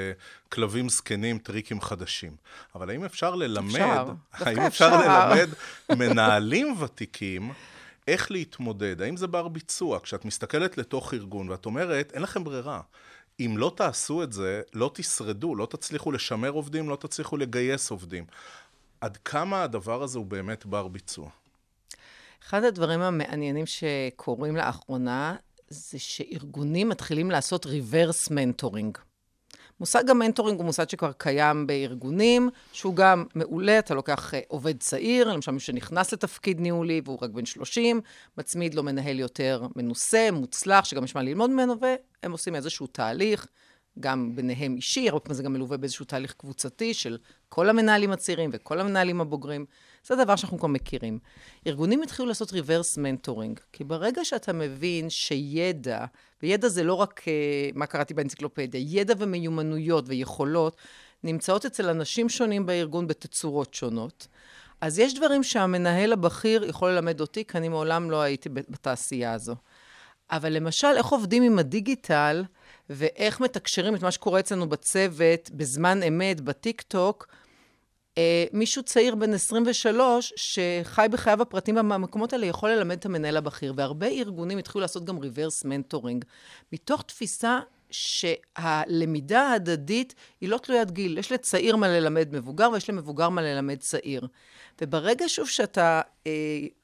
כלבים 0.53 0.89
זקנים 0.89 1.39
טריקים 1.39 1.81
חדשים, 1.81 2.37
אבל 2.75 2.91
האם 2.91 3.05
אפשר 3.05 3.35
ללמד... 3.35 3.81
אפשר, 3.81 4.13
האם 4.33 4.61
אפשר, 4.61 4.67
אפשר 4.67 5.01
ללמד 5.01 5.49
מנהלים 5.97 6.75
ותיקים 6.81 7.53
איך 8.09 8.31
להתמודד? 8.31 9.03
האם 9.03 9.17
זה 9.17 9.27
בר 9.27 9.49
ביצוע? 9.49 10.01
כשאת 10.03 10.25
מסתכלת 10.25 10.79
לתוך 10.79 11.15
ארגון 11.15 11.49
ואת 11.49 11.67
אומרת, 11.67 12.13
אין 12.15 12.23
לכם 12.23 12.45
ברירה. 12.45 12.81
אם 13.41 13.55
לא 13.59 13.73
תעשו 13.77 14.23
את 14.23 14.33
זה, 14.33 14.63
לא 14.75 14.91
תשרדו, 14.95 15.55
לא 15.55 15.67
תצליחו 15.67 16.13
לשמר 16.13 16.51
עובדים, 16.51 16.89
לא 16.89 16.97
תצליחו 16.97 17.37
לגייס 17.37 17.91
עובדים. 17.91 18.25
עד 19.01 19.17
כמה 19.17 19.63
הדבר 19.63 20.03
הזה 20.03 20.19
הוא 20.19 20.27
באמת 20.27 20.67
בר 20.67 20.89
ביצוע? 20.89 21.31
אחד 22.43 22.65
הדברים 22.65 23.01
המעניינים 23.01 23.65
שקורים 23.67 24.57
לאחרונה, 24.57 25.37
זה 25.69 25.99
שארגונים 25.99 26.89
מתחילים 26.89 27.31
לעשות 27.31 27.67
reverse 27.67 28.29
mentoring. 28.31 28.99
מושג 29.81 30.11
המנטורינג 30.11 30.59
הוא 30.59 30.67
מושג 30.67 30.89
שכבר 30.89 31.13
קיים 31.13 31.67
בארגונים, 31.67 32.51
שהוא 32.73 32.95
גם 32.95 33.25
מעולה, 33.35 33.79
אתה 33.79 33.95
לוקח 33.95 34.35
אה, 34.35 34.41
עובד 34.49 34.79
צעיר, 34.79 35.33
למשל 35.33 35.53
מי 35.53 35.61
שנכנס 35.61 36.13
לתפקיד 36.13 36.61
ניהולי 36.61 37.01
והוא 37.05 37.19
רק 37.23 37.31
בן 37.31 37.47
30, 37.47 38.01
מצמיד 38.39 38.75
לו 38.75 38.83
מנהל 38.83 39.19
יותר 39.19 39.67
מנוסה, 39.77 40.29
מוצלח, 40.33 40.85
שגם 40.85 41.05
יש 41.05 41.15
מה 41.15 41.23
ללמוד 41.23 41.51
ממנו, 41.51 41.75
והם 41.81 42.33
עושים 42.33 42.55
איזשהו 42.55 42.87
תהליך, 42.87 43.47
גם 44.01 44.37
ביניהם 44.37 44.77
אישי, 44.77 45.09
הרבה 45.09 45.21
פעמים 45.21 45.35
זה 45.35 45.43
גם 45.43 45.53
מלווה 45.53 45.77
באיזשהו 45.77 46.05
תהליך 46.05 46.33
קבוצתי 46.33 46.95
של 46.95 47.19
כל 47.49 47.69
המנהלים 47.69 48.13
הצעירים 48.13 48.51
וכל 48.53 48.81
המנהלים 48.81 49.21
הבוגרים. 49.21 49.67
זה 50.09 50.25
דבר 50.25 50.37
שאנחנו 50.37 50.59
כבר 50.59 50.69
מכירים. 50.69 51.19
ארגונים 51.67 52.03
התחילו 52.03 52.29
לעשות 52.29 52.51
reverse 52.51 52.97
mentoring, 52.97 53.61
כי 53.73 53.85
ברגע 53.85 54.25
שאתה 54.25 54.53
מבין 54.53 55.11
שידע, 55.11 56.05
וידע 56.43 56.69
זה 56.69 56.85
לא 56.85 56.95
רק 56.95 57.21
uh, 57.21 57.79
מה 57.79 57.87
קראתי 57.87 58.15
באנציקלופדיה, 58.15 58.81
ידע 58.85 59.15
ומיומנויות 59.19 60.05
ויכולות 60.09 60.77
נמצאות 61.25 61.67
אצל 61.67 61.89
אנשים 61.89 62.29
שונים 62.29 62.67
בארגון 62.67 63.07
בתצורות 63.07 63.75
שונות. 63.75 64.27
אז 64.81 64.99
יש 64.99 65.15
דברים 65.15 65.43
שהמנהל 65.43 66.13
הבכיר 66.13 66.65
יכול 66.65 66.91
ללמד 66.91 67.21
אותי, 67.21 67.45
כי 67.45 67.59
אני 67.59 67.69
מעולם 67.69 68.11
לא 68.11 68.21
הייתי 68.21 68.49
בתעשייה 68.49 69.33
הזו. 69.33 69.55
אבל 70.31 70.53
למשל, 70.53 70.89
איך 70.97 71.07
עובדים 71.07 71.43
עם 71.43 71.59
הדיגיטל, 71.59 72.45
ואיך 72.91 73.41
מתקשרים 73.41 73.95
את 73.95 74.03
מה 74.03 74.11
שקורה 74.11 74.41
אצלנו 74.41 74.69
בצוות 74.69 75.51
בזמן 75.51 76.03
אמת, 76.03 76.41
בטיק 76.41 76.83
טוק, 76.83 77.27
מישהו 78.53 78.83
צעיר 78.83 79.15
בן 79.15 79.35
23, 79.35 80.33
שחי 80.37 81.07
בחייו 81.11 81.43
הפרטיים 81.43 81.77
במקומות 81.77 82.33
האלה, 82.33 82.47
יכול 82.47 82.71
ללמד 82.71 82.97
את 82.99 83.07
המנהל 83.07 83.37
הבכיר. 83.37 83.73
והרבה 83.77 84.07
ארגונים 84.07 84.59
התחילו 84.59 84.83
לעשות 84.83 85.05
גם 85.05 85.19
reverse 85.19 85.65
mentoring, 85.65 86.25
מתוך 86.73 87.03
תפיסה 87.03 87.61
שהלמידה 87.91 89.43
ההדדית 89.43 90.15
היא 90.41 90.49
לא 90.49 90.59
תלוית 90.59 90.91
גיל. 90.91 91.19
יש 91.19 91.33
לצעיר 91.33 91.77
מה 91.77 91.89
ללמד 91.89 92.29
מבוגר, 92.33 92.71
ויש 92.73 92.91
למבוגר 92.91 93.29
מה 93.29 93.43
ללמד 93.43 93.79
צעיר. 93.79 94.27
וברגע 94.81 95.25
שוב 95.29 95.49
שאתה 95.49 96.01
אה, 96.27 96.33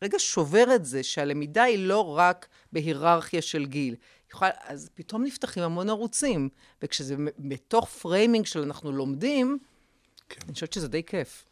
רגע 0.02 0.18
שובר 0.18 0.74
את 0.74 0.84
זה, 0.84 1.02
שהלמידה 1.02 1.62
היא 1.62 1.78
לא 1.78 2.16
רק 2.16 2.48
בהיררכיה 2.72 3.42
של 3.42 3.66
גיל, 3.66 3.94
יכול, 4.30 4.48
אז 4.64 4.90
פתאום 4.94 5.24
נפתחים 5.24 5.62
המון 5.62 5.90
ערוצים. 5.90 6.48
וכשזה 6.82 7.16
בתוך 7.38 7.88
framing 7.88 8.46
של 8.46 8.62
אנחנו 8.62 8.92
לומדים, 8.92 9.58
כן. 10.34 10.40
אני 10.46 10.54
חושבת 10.54 10.72
שזה 10.72 10.88
די 10.88 11.02
כיף. 11.02 11.44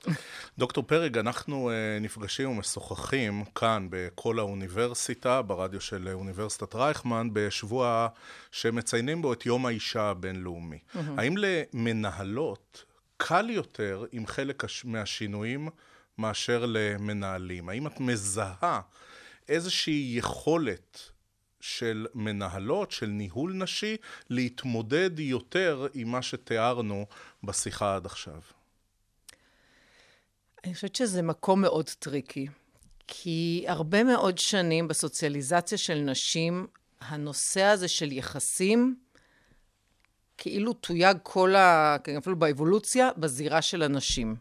דוקטור 0.59 0.85
פרג, 0.85 1.19
אנחנו 1.19 1.71
אה, 1.71 2.03
נפגשים 2.03 2.51
ומשוחחים 2.51 3.45
כאן 3.45 3.87
בכל 3.91 4.39
האוניברסיטה, 4.39 5.43
ברדיו 5.43 5.81
של 5.81 6.09
אוניברסיטת 6.13 6.75
רייכמן, 6.75 7.29
בשבוע 7.33 8.09
שמציינים 8.51 9.23
בו 9.23 9.33
את 9.33 9.47
יום 9.47 9.67
האישה 9.67 10.03
הבינלאומי. 10.03 10.79
Mm-hmm. 10.79 10.99
האם 11.19 11.35
למנהלות 11.37 12.85
קל 13.17 13.51
יותר 13.51 14.05
עם 14.13 14.27
חלק 14.27 14.65
מהשינויים 14.85 15.69
מאשר 16.19 16.65
למנהלים? 16.69 17.69
האם 17.69 17.87
את 17.87 18.01
מזהה 18.01 18.81
איזושהי 19.49 20.13
יכולת 20.17 20.99
של 21.61 22.07
מנהלות, 22.15 22.91
של 22.91 23.07
ניהול 23.07 23.53
נשי, 23.53 23.97
להתמודד 24.31 25.19
יותר 25.19 25.87
עם 25.95 26.09
מה 26.09 26.23
שתיארנו 26.23 27.07
בשיחה 27.45 27.97
עד 27.97 28.07
עכשיו? 28.07 28.41
אני 30.65 30.75
חושבת 30.75 30.97
שזה 30.97 31.23
מקום 31.23 31.61
מאוד 31.61 31.91
טריקי, 31.99 32.47
כי 33.07 33.65
הרבה 33.69 34.05
מאוד 34.05 34.39
שנים 34.39 34.89
בסוציאליזציה 34.89 35.79
של 35.79 35.95
נשים, 35.95 36.67
הנושא 37.01 37.63
הזה 37.63 37.89
של 37.89 38.13
יחסים, 38.13 38.97
כאילו 40.39 40.73
תויג 40.73 41.17
כל 41.23 41.57
ה... 41.57 41.97
כן, 42.05 42.17
אפילו 42.17 42.39
באבולוציה, 42.39 43.11
בזירה 43.17 43.63
של 43.63 43.83
הנשים. 43.83 44.37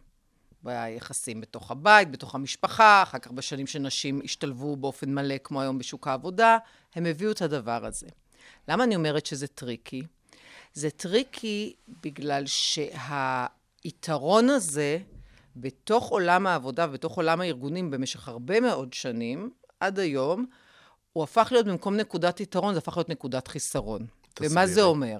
ביחסים 0.62 1.40
בתוך 1.40 1.70
הבית, 1.70 2.10
בתוך 2.10 2.34
המשפחה, 2.34 3.02
אחר 3.02 3.18
כך 3.18 3.30
בשנים 3.30 3.66
שנשים 3.66 4.20
השתלבו 4.24 4.76
באופן 4.76 5.14
מלא, 5.14 5.34
כמו 5.44 5.60
היום 5.60 5.78
בשוק 5.78 6.08
העבודה, 6.08 6.58
הם 6.94 7.06
הביאו 7.06 7.30
את 7.30 7.42
הדבר 7.42 7.86
הזה. 7.86 8.06
למה 8.68 8.84
אני 8.84 8.96
אומרת 8.96 9.26
שזה 9.26 9.46
טריקי? 9.46 10.02
זה 10.74 10.90
טריקי 10.90 11.74
בגלל 12.02 12.44
שהיתרון 13.84 14.50
הזה 14.50 14.98
בתוך 15.56 16.08
עולם 16.08 16.46
העבודה 16.46 16.86
ובתוך 16.88 17.16
עולם 17.16 17.40
הארגונים 17.40 17.90
במשך 17.90 18.28
הרבה 18.28 18.60
מאוד 18.60 18.92
שנים, 18.92 19.50
עד 19.80 19.98
היום, 19.98 20.46
הוא 21.12 21.24
הפך 21.24 21.48
להיות 21.50 21.66
במקום 21.66 21.96
נקודת 21.96 22.40
יתרון, 22.40 22.74
זה 22.74 22.78
הפך 22.78 22.96
להיות 22.96 23.08
נקודת 23.08 23.48
חיסרון. 23.48 24.06
תסבירי. 24.34 24.52
ומה 24.52 24.66
זה 24.66 24.82
אומר? 24.82 25.18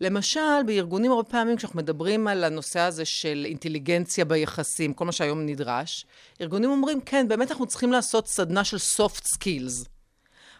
למשל, 0.00 0.62
בארגונים 0.66 1.12
הרבה 1.12 1.30
פעמים 1.30 1.56
כשאנחנו 1.56 1.78
מדברים 1.78 2.28
על 2.28 2.44
הנושא 2.44 2.80
הזה 2.80 3.04
של 3.04 3.46
אינטליגנציה 3.48 4.24
ביחסים, 4.24 4.94
כל 4.94 5.04
מה 5.04 5.12
שהיום 5.12 5.46
נדרש, 5.46 6.06
ארגונים 6.40 6.70
אומרים, 6.70 7.00
כן, 7.00 7.28
באמת 7.28 7.50
אנחנו 7.50 7.66
צריכים 7.66 7.92
לעשות 7.92 8.28
סדנה 8.28 8.64
של 8.64 8.76
soft 8.76 9.24
skills. 9.24 9.88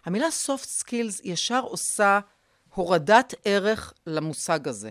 המילה 0.04 0.26
soft 0.46 0.82
skills 0.82 1.20
ישר 1.24 1.60
עושה 1.60 2.20
הורדת 2.74 3.34
ערך 3.44 3.92
למושג 4.06 4.68
הזה. 4.68 4.90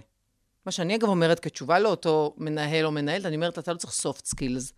מה 0.69 0.73
שאני 0.73 0.95
אגב 0.95 1.07
אומרת 1.07 1.39
כתשובה 1.39 1.79
לאותו 1.79 2.35
מנהל 2.37 2.85
או 2.85 2.91
מנהלת, 2.91 3.25
אני 3.25 3.35
אומרת, 3.35 3.59
אתה 3.59 3.73
לא 3.73 3.77
צריך 3.77 3.93
soft 3.93 4.35
skills. 4.35 4.73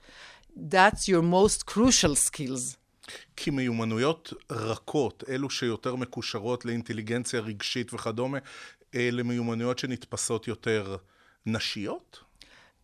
That's 0.58 1.04
your 1.08 1.24
most 1.34 1.72
crucial 1.72 2.30
skills. 2.30 2.78
כי 3.36 3.50
מיומנויות 3.50 4.34
רכות, 4.52 5.24
אלו 5.30 5.50
שיותר 5.50 5.96
מקושרות 5.96 6.66
לאינטליגנציה 6.66 7.40
רגשית 7.40 7.94
וכדומה, 7.94 8.38
אלה 8.96 9.24
מיומנויות 9.24 9.80
שנתפסות 9.80 10.48
יותר 10.48 10.96
נשיות? 11.46 12.20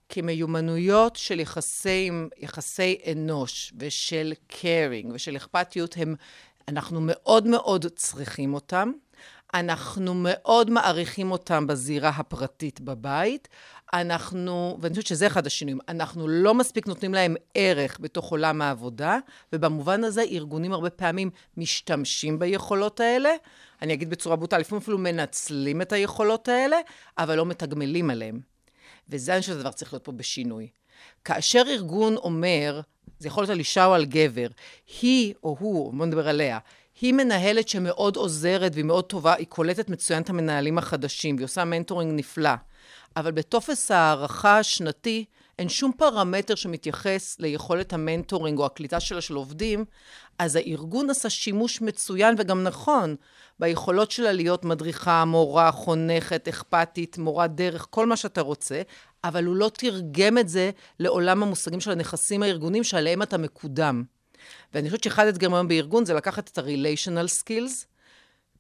כי 0.09 0.21
מיומנויות 0.21 1.15
של 1.15 1.39
יחסי, 1.39 2.09
יחסי 2.37 2.97
אנוש 3.11 3.73
ושל 3.79 4.33
קיירינג 4.47 5.11
ושל 5.13 5.37
אכפתיות, 5.37 5.97
הם, 5.97 6.15
אנחנו 6.67 7.01
מאוד 7.01 7.47
מאוד 7.47 7.85
צריכים 7.85 8.53
אותם. 8.53 8.91
אנחנו 9.53 10.13
מאוד 10.13 10.69
מעריכים 10.69 11.31
אותם 11.31 11.67
בזירה 11.67 12.09
הפרטית 12.09 12.81
בבית. 12.81 13.47
אנחנו, 13.93 14.77
ואני 14.81 14.93
חושבת 14.93 15.07
שזה 15.07 15.27
אחד 15.27 15.47
השינויים, 15.47 15.79
אנחנו 15.89 16.27
לא 16.27 16.53
מספיק 16.53 16.87
נותנים 16.87 17.13
להם 17.13 17.35
ערך 17.53 17.97
בתוך 18.01 18.31
עולם 18.31 18.61
העבודה, 18.61 19.17
ובמובן 19.53 20.03
הזה 20.03 20.21
ארגונים 20.21 20.73
הרבה 20.73 20.89
פעמים 20.89 21.29
משתמשים 21.57 22.39
ביכולות 22.39 22.99
האלה. 22.99 23.29
אני 23.81 23.93
אגיד 23.93 24.09
בצורה 24.09 24.35
בוטה, 24.35 24.57
לפעמים 24.57 24.81
אפילו 24.81 24.97
מנצלים 24.97 25.81
את 25.81 25.91
היכולות 25.91 26.47
האלה, 26.47 26.77
אבל 27.17 27.35
לא 27.35 27.45
מתגמלים 27.45 28.09
עליהם. 28.09 28.39
וזה 29.09 29.33
אני 29.33 29.41
חושבת 29.41 29.55
הדבר 29.55 29.71
צריך 29.71 29.93
להיות 29.93 30.05
פה 30.05 30.11
בשינוי. 30.11 30.67
כאשר 31.25 31.63
ארגון 31.67 32.15
אומר, 32.15 32.81
זה 33.19 33.27
יכול 33.27 33.41
להיות 33.43 33.51
על 33.51 33.59
אישה 33.59 33.85
או 33.85 33.93
על 33.93 34.05
גבר, 34.05 34.47
היא 35.01 35.33
או 35.43 35.55
הוא, 35.59 35.93
בוא 35.93 36.05
נדבר 36.05 36.27
עליה, 36.27 36.59
היא 37.01 37.13
מנהלת 37.13 37.67
שמאוד 37.67 38.15
עוזרת 38.15 38.71
והיא 38.73 38.85
מאוד 38.85 39.03
טובה, 39.03 39.33
היא 39.33 39.47
קולטת 39.47 39.89
מצוין 39.89 40.23
את 40.23 40.29
המנהלים 40.29 40.77
החדשים, 40.77 41.35
והיא 41.35 41.45
עושה 41.45 41.65
מנטורינג 41.65 42.13
נפלא. 42.15 42.53
אבל 43.15 43.31
בטופס 43.31 43.91
הערכה 43.91 44.59
השנתי 44.59 45.25
אין 45.59 45.69
שום 45.69 45.91
פרמטר 45.97 46.55
שמתייחס 46.55 47.39
ליכולת 47.39 47.93
המנטורינג 47.93 48.59
או 48.59 48.65
הקליטה 48.65 48.99
שלה 48.99 49.21
של 49.21 49.33
עובדים, 49.33 49.85
אז 50.39 50.55
הארגון 50.55 51.09
עשה 51.09 51.29
שימוש 51.29 51.81
מצוין 51.81 52.35
וגם 52.37 52.63
נכון 52.63 53.15
ביכולות 53.59 54.11
שלה 54.11 54.31
להיות 54.31 54.65
מדריכה, 54.65 55.25
מורה, 55.25 55.71
חונכת, 55.71 56.47
אכפתית, 56.47 57.17
מורה 57.17 57.47
דרך, 57.47 57.87
כל 57.89 58.05
מה 58.05 58.15
שאתה 58.15 58.41
רוצה, 58.41 58.81
אבל 59.23 59.45
הוא 59.45 59.55
לא 59.55 59.71
תרגם 59.73 60.37
את 60.37 60.49
זה 60.49 60.71
לעולם 60.99 61.43
המושגים 61.43 61.79
של 61.79 61.91
הנכסים 61.91 62.43
הארגונים 62.43 62.83
שעליהם 62.83 63.21
אתה 63.21 63.37
מקודם. 63.37 64.03
ואני 64.73 64.89
חושבת 64.89 65.03
שאחד 65.03 65.25
האתגרים 65.25 65.53
היום 65.53 65.67
בארגון 65.67 66.05
זה 66.05 66.13
לקחת 66.13 66.49
את 66.49 66.57
ה-relational 66.57 67.43
skills, 67.43 67.85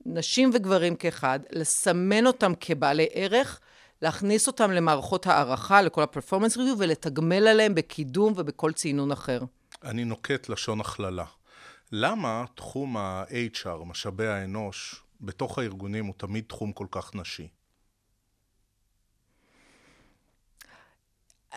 נשים 0.05 0.51
וגברים 0.53 0.95
כאחד, 0.95 1.39
לסמן 1.51 2.27
אותם 2.27 2.53
כבעלי 2.59 3.07
ערך, 3.11 3.59
להכניס 4.01 4.47
אותם 4.47 4.71
למערכות 4.71 5.27
הערכה, 5.27 5.81
לכל 5.81 6.01
ה-performance 6.01 6.55
review, 6.55 6.75
ולתגמל 6.77 7.47
עליהם 7.47 7.75
בקידום 7.75 8.33
ובכל 8.35 8.71
צינון 8.71 9.11
אחר. 9.11 9.41
אני 9.83 10.05
נוקט 10.05 10.49
לשון 10.49 10.81
הכללה. 10.81 11.25
למה 11.91 12.45
תחום 12.55 12.97
ה-HR, 12.97 13.85
משאבי 13.85 14.27
האנוש, 14.27 15.03
בתוך 15.21 15.59
הארגונים 15.59 16.05
הוא 16.05 16.13
תמיד 16.17 16.43
תחום 16.47 16.71
כל 16.71 16.87
כך 16.91 17.15
נשי? 17.15 17.47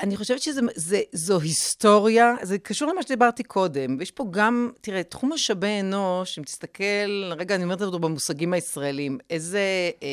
אני 0.03 0.17
חושבת 0.17 0.43
שזו 0.43 1.41
היסטוריה, 1.41 2.35
זה 2.43 2.59
קשור 2.59 2.89
למה 2.89 3.03
שדיברתי 3.03 3.43
קודם, 3.43 3.97
ויש 3.99 4.11
פה 4.11 4.27
גם, 4.31 4.71
תראה, 4.81 5.03
תחום 5.03 5.33
משאבי 5.33 5.81
אנוש, 5.81 6.39
אם 6.39 6.45
תסתכל, 6.45 7.33
רגע, 7.39 7.55
אני 7.55 7.65
אומרת 7.65 7.83
אותו 7.83 7.99
במושגים 7.99 8.53
הישראלים, 8.53 9.19
איזה, 9.31 9.61
אה, 10.03 10.09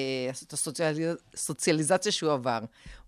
הסוציאליז, 0.53 1.17
הסוציאליזציה 1.33 2.11
שהוא 2.11 2.31
עבר. 2.31 2.59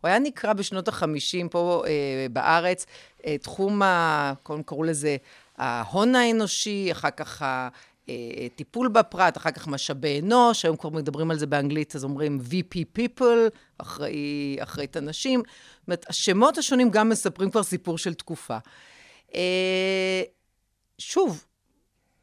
הוא 0.02 0.10
היה 0.10 0.20
נקרא 0.20 0.54
בשנות 0.54 0.88
ה-50 0.88 1.48
פה 1.52 1.84
אה, 1.88 1.92
בארץ, 2.32 2.86
אה, 3.26 3.38
תחום, 3.38 3.82
ה, 3.82 4.34
קראו 4.66 4.84
לזה 4.84 5.18
ההון 5.58 6.16
האנושי, 6.16 6.92
אחר 6.92 7.10
כך 7.10 7.42
טיפול 8.56 8.88
בפרט, 8.88 9.38
אחר 9.38 9.52
כך 9.52 9.68
משאבי 9.68 10.20
אנוש, 10.20 10.66
היום 10.66 10.78
כבר 10.78 10.90
מדברים 10.90 11.32
על 11.32 11.38
זה 11.38 11.48
באנגלית, 11.48 11.96
אז 11.96 12.04
אומרים 12.04 12.40
VP 12.50 13.00
People, 13.00 13.58
אחראי, 13.78 14.58
אחראית 14.60 14.98
אנשים. 14.98 15.40
זאת 15.40 15.88
אומרת, 15.88 16.06
השמות 16.10 16.58
השונים 16.58 16.90
גם 16.90 17.10
מספרים 17.10 17.52
כבר 17.52 17.64
סיפור 17.64 17.98
של 17.98 18.14
תקופה. 18.14 18.58
אה, 19.36 20.22
שוב, 20.98 21.46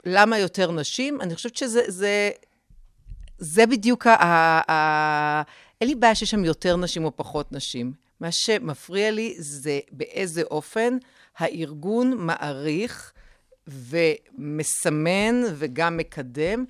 למה 0.07 0.39
יותר 0.39 0.73
נשים? 0.73 1.21
אני 1.21 1.35
חושבת 1.35 1.57
שזה 1.57 1.81
זה, 1.89 2.31
זה 3.39 3.67
בדיוק 3.67 4.07
ה... 4.07 4.15
ה 4.71 5.43
אין 5.81 5.89
לי 5.89 5.95
בעיה 5.95 6.15
שיש 6.15 6.31
שם 6.31 6.45
יותר 6.45 6.77
נשים 6.77 7.05
או 7.05 7.17
פחות 7.17 7.53
נשים. 7.53 7.93
מה 8.21 8.33
שמפריע 8.33 9.11
לי 9.11 9.35
זה 9.39 9.81
באיזה 9.93 10.43
אופן 10.43 10.97
הארגון 11.39 12.17
מעריך 12.17 13.13
ומסמן 13.69 15.43
וגם 15.55 15.97
מקדם 15.97 16.65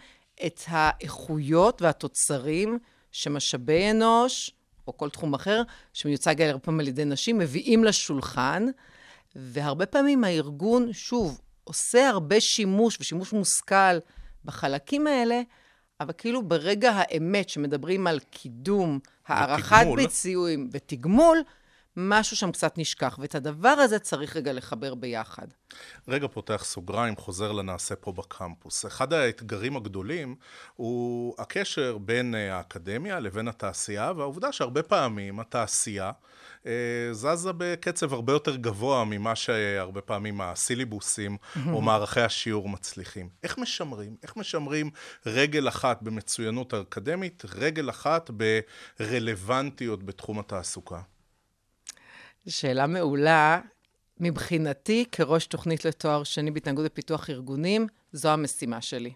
את 0.46 0.60
האיכויות 0.66 1.82
והתוצרים 1.82 2.78
שמשאבי 3.12 3.90
אנוש, 3.90 4.50
או 4.86 4.96
כל 4.96 5.10
תחום 5.10 5.34
אחר, 5.34 5.62
שמיוצג 5.92 6.42
הרבה 6.42 6.58
פעמים 6.58 6.80
על 6.80 6.88
ידי 6.88 7.04
נשים, 7.04 7.38
מביאים 7.38 7.84
לשולחן, 7.84 8.66
והרבה 9.36 9.86
פעמים 9.86 10.24
הארגון, 10.24 10.92
שוב, 10.92 11.40
עושה 11.64 12.08
הרבה 12.08 12.40
שימוש, 12.40 12.98
ושימוש 13.00 13.32
מושכל 13.32 13.98
בחלקים 14.44 15.06
האלה, 15.06 15.40
אבל 16.00 16.12
כאילו 16.18 16.42
ברגע 16.48 16.92
האמת 16.94 17.48
שמדברים 17.48 18.06
על 18.06 18.20
קידום, 18.30 18.98
הערכת. 19.26 19.86
ביצועים 19.96 20.68
ותגמול, 20.72 21.38
משהו 21.96 22.36
שם 22.36 22.52
קצת 22.52 22.78
נשכח, 22.78 23.18
ואת 23.20 23.34
הדבר 23.34 23.68
הזה 23.68 23.98
צריך 23.98 24.36
רגע 24.36 24.52
לחבר 24.52 24.94
ביחד. 24.94 25.46
רגע 26.08 26.26
פותח 26.28 26.64
סוגריים, 26.64 27.16
חוזר 27.16 27.52
לנעשה 27.52 27.96
פה 27.96 28.12
בקמפוס. 28.12 28.86
אחד 28.86 29.12
האתגרים 29.12 29.76
הגדולים 29.76 30.34
הוא 30.76 31.34
הקשר 31.38 31.98
בין 31.98 32.34
אה, 32.34 32.56
האקדמיה 32.56 33.20
לבין 33.20 33.48
התעשייה, 33.48 34.12
והעובדה 34.16 34.52
שהרבה 34.52 34.82
פעמים 34.82 35.40
התעשייה 35.40 36.12
אה, 36.66 37.08
זזה 37.12 37.50
בקצב 37.56 38.12
הרבה 38.12 38.32
יותר 38.32 38.56
גבוה 38.56 39.04
ממה 39.04 39.36
שהרבה 39.36 40.00
פעמים 40.00 40.40
הסילבוסים 40.40 41.36
או 41.72 41.80
מערכי 41.80 42.20
השיעור 42.20 42.68
מצליחים. 42.68 43.28
איך 43.42 43.58
משמרים? 43.58 44.16
איך 44.22 44.36
משמרים 44.36 44.90
רגל 45.26 45.68
אחת 45.68 46.02
במצוינות 46.02 46.72
האקדמית, 46.72 47.42
רגל 47.54 47.90
אחת 47.90 48.30
ברלוונטיות 49.00 50.02
בתחום 50.02 50.38
התעסוקה? 50.38 51.00
שאלה 52.48 52.86
מעולה. 52.86 53.60
מבחינתי, 54.20 55.04
כראש 55.12 55.46
תוכנית 55.46 55.84
לתואר 55.84 56.24
שני 56.24 56.50
בהתנהגות 56.50 56.86
ופיתוח 56.86 57.30
ארגונים, 57.30 57.86
זו 58.12 58.28
המשימה 58.28 58.80
שלי. 58.80 59.12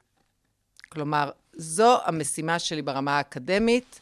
כלומר, 0.88 1.30
זו 1.56 1.98
המשימה 2.04 2.58
שלי 2.58 2.82
ברמה 2.82 3.16
האקדמית, 3.16 4.00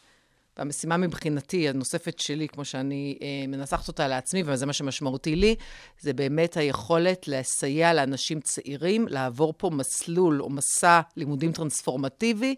והמשימה 0.59 0.97
מבחינתי, 0.97 1.69
הנוספת 1.69 2.19
שלי, 2.19 2.49
כמו 2.49 2.65
שאני 2.65 3.19
אה, 3.23 3.47
מנסחת 3.49 3.89
אותה 3.89 4.09
לעצמי, 4.09 4.43
וזה 4.47 4.67
מה 4.67 4.73
שמשמעותי 4.73 5.37
לי, 5.37 5.55
זה 6.01 6.13
באמת 6.13 6.57
היכולת 6.57 7.29
לסייע 7.29 7.95
לאנשים 7.95 8.41
צעירים 8.41 9.09
לעבור 9.09 9.55
פה 9.57 9.71
מסלול 9.71 10.43
או 10.43 10.51
מסע 10.51 11.01
לימודים 11.17 11.53
טרנספורמטיבי, 11.53 12.55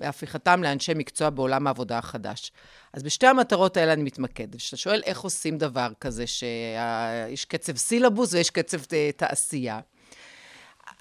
והפיכתם 0.00 0.62
לאנשי 0.62 0.92
מקצוע 0.94 1.30
בעולם 1.30 1.66
העבודה 1.66 1.98
החדש. 1.98 2.52
אז 2.92 3.02
בשתי 3.02 3.26
המטרות 3.26 3.76
האלה 3.76 3.92
אני 3.92 4.02
מתמקדת. 4.02 4.56
כשאתה 4.56 4.76
שואל 4.76 5.02
איך 5.06 5.20
עושים 5.20 5.58
דבר 5.58 5.88
כזה, 6.00 6.26
שיש 6.26 7.44
קצב 7.44 7.76
סילבוס 7.76 8.34
ויש 8.34 8.50
קצב 8.50 8.78
אה, 8.92 9.10
תעשייה. 9.16 9.80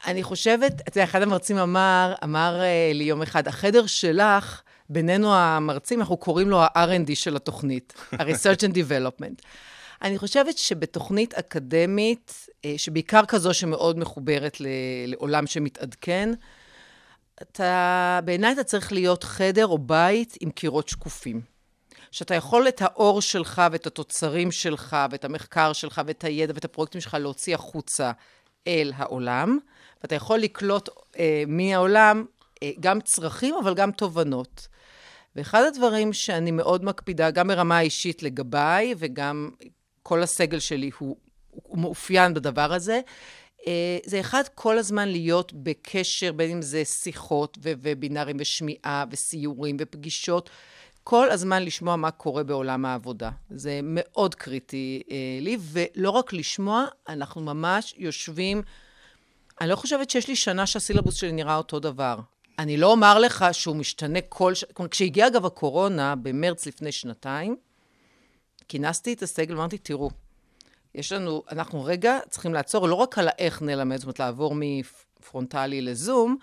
אני 0.08 0.24
חושבת, 0.24 0.74
אתה 0.82 0.98
יודע, 0.98 1.04
אחד 1.04 1.22
המרצים 1.22 1.58
אמר, 1.58 2.14
אמר 2.24 2.62
אה, 2.62 2.92
לי 2.94 3.04
יום 3.04 3.22
אחד, 3.22 3.48
החדר 3.48 3.86
שלך, 3.86 4.62
בינינו 4.90 5.36
המרצים, 5.36 6.00
אנחנו 6.00 6.18
קוראים 6.18 6.50
לו 6.50 6.62
ה-R&D 6.62 7.16
של 7.16 7.36
התוכנית, 7.36 7.94
ה-Research 8.20 8.62
and 8.62 8.74
Development. 8.74 9.42
אני 10.02 10.18
חושבת 10.18 10.58
שבתוכנית 10.58 11.34
אקדמית, 11.34 12.48
אה, 12.66 12.74
שבעיקר 12.78 13.26
כזו 13.26 13.54
שמאוד 13.54 14.00
מחוברת 14.00 14.58
לעולם 15.08 15.48
שמתעדכן, 15.48 16.30
אתה, 17.42 18.20
בעיניי 18.26 18.54
אתה 18.54 18.64
צריך 18.64 18.92
להיות 18.92 19.24
חדר 19.24 19.68
או 19.68 19.78
בית 19.78 20.38
עם 20.40 20.52
קירות 20.52 20.90
שקופים. 20.90 21.58
שאתה 22.12 22.36
יכול 22.36 22.68
את 22.68 22.82
האור 22.82 23.22
שלך 23.22 23.62
ואת 23.72 23.88
התוצרים 23.88 24.52
שלך 24.52 24.98
ואת 25.12 25.26
המחקר 25.26 25.74
שלך 25.74 26.02
ואת 26.06 26.24
הידע 26.24 26.54
ואת 26.56 26.66
הפרויקטים 26.66 27.02
שלך 27.02 27.14
להוציא 27.14 27.56
החוצה 27.56 28.12
אל 28.68 28.94
העולם, 28.96 29.58
ואתה 30.02 30.16
יכול 30.16 30.40
לקלוט 30.40 30.90
אה, 31.20 31.44
מהעולם 31.48 32.26
אה, 32.64 32.72
גם 32.80 33.02
צרכים, 33.02 33.56
אבל 33.56 33.74
גם 33.74 33.92
תובנות. 33.92 34.68
ואחד 35.36 35.64
הדברים 35.64 36.14
שאני 36.14 36.52
מאוד 36.52 36.86
מקפידה, 36.86 37.32
גם 37.32 37.48
ברמה 37.48 37.78
האישית 37.78 38.24
לגביי, 38.24 38.96
וגם 38.98 39.50
כל 40.04 40.24
הסגל 40.24 40.60
שלי 40.60 40.90
הוא, 40.98 41.18
הוא 41.50 41.78
מאופיין 41.78 42.34
בדבר 42.34 42.74
הזה, 42.74 43.02
זה 44.06 44.20
אחד, 44.20 44.44
כל 44.56 44.78
הזמן 44.78 45.10
להיות 45.10 45.54
בקשר, 45.54 46.32
בין 46.32 46.52
אם 46.52 46.62
זה 46.62 46.86
שיחות 46.86 47.58
ווובינרים 47.64 48.36
ושמיעה 48.40 49.06
וסיורים 49.12 49.78
ופגישות, 49.80 50.50
כל 51.04 51.32
הזמן 51.32 51.64
לשמוע 51.64 51.96
מה 51.96 52.12
קורה 52.12 52.44
בעולם 52.44 52.86
העבודה. 52.86 53.30
זה 53.50 53.80
מאוד 53.84 54.36
קריטי 54.36 55.04
אה, 55.12 55.16
לי, 55.42 55.58
ולא 55.62 56.10
רק 56.10 56.34
לשמוע, 56.34 56.86
אנחנו 57.10 57.42
ממש 57.42 57.94
יושבים... 57.98 58.62
אני 59.62 59.70
לא 59.70 59.76
חושבת 59.76 60.10
שיש 60.10 60.28
לי 60.28 60.36
שנה 60.36 60.66
שהסילבוס 60.68 61.16
שלי 61.16 61.32
נראה 61.32 61.56
אותו 61.56 61.80
דבר. 61.80 62.20
אני 62.60 62.78
לא 62.78 62.92
אומר 62.92 63.20
לך 63.20 63.46
שהוא 63.52 63.76
משתנה 63.76 64.20
כל... 64.30 64.54
ש... 64.54 64.64
כלומר, 64.64 64.90
כשהגיעה 64.90 65.28
אגב 65.28 65.46
הקורונה, 65.46 66.16
במרץ 66.16 66.66
לפני 66.66 66.92
שנתיים, 66.92 67.56
כינסתי 68.68 69.14
את 69.14 69.24
הסגל 69.24 69.56
ואמרתי, 69.56 69.78
תראו, 69.78 70.10
יש 70.98 71.12
לנו, 71.12 71.44
אנחנו 71.52 71.84
רגע 71.84 72.20
צריכים 72.30 72.54
לעצור 72.54 72.88
לא 72.88 72.96
רק 72.96 73.18
על 73.18 73.28
האיך 73.28 73.62
נלמד, 73.62 73.98
זאת 73.98 74.04
אומרת, 74.04 74.20
לעבור 74.20 74.56
מפרונטלי 74.56 75.82
לזום, 75.82 76.38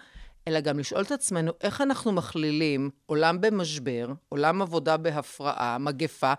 אלא 0.49 0.61
גם 0.61 0.79
לשאול 0.79 1.03
את 1.03 1.13
עצמנו 1.13 1.53
איך 1.61 1.81
אנחנו 1.81 2.13
מכלילים 2.13 2.91
עולם 3.07 3.41
במשבר, 3.41 4.13
עולם 4.29 4.63
עבודה 4.63 4.97
בהפרעה, 4.97 5.79
מגפה, 5.79 6.33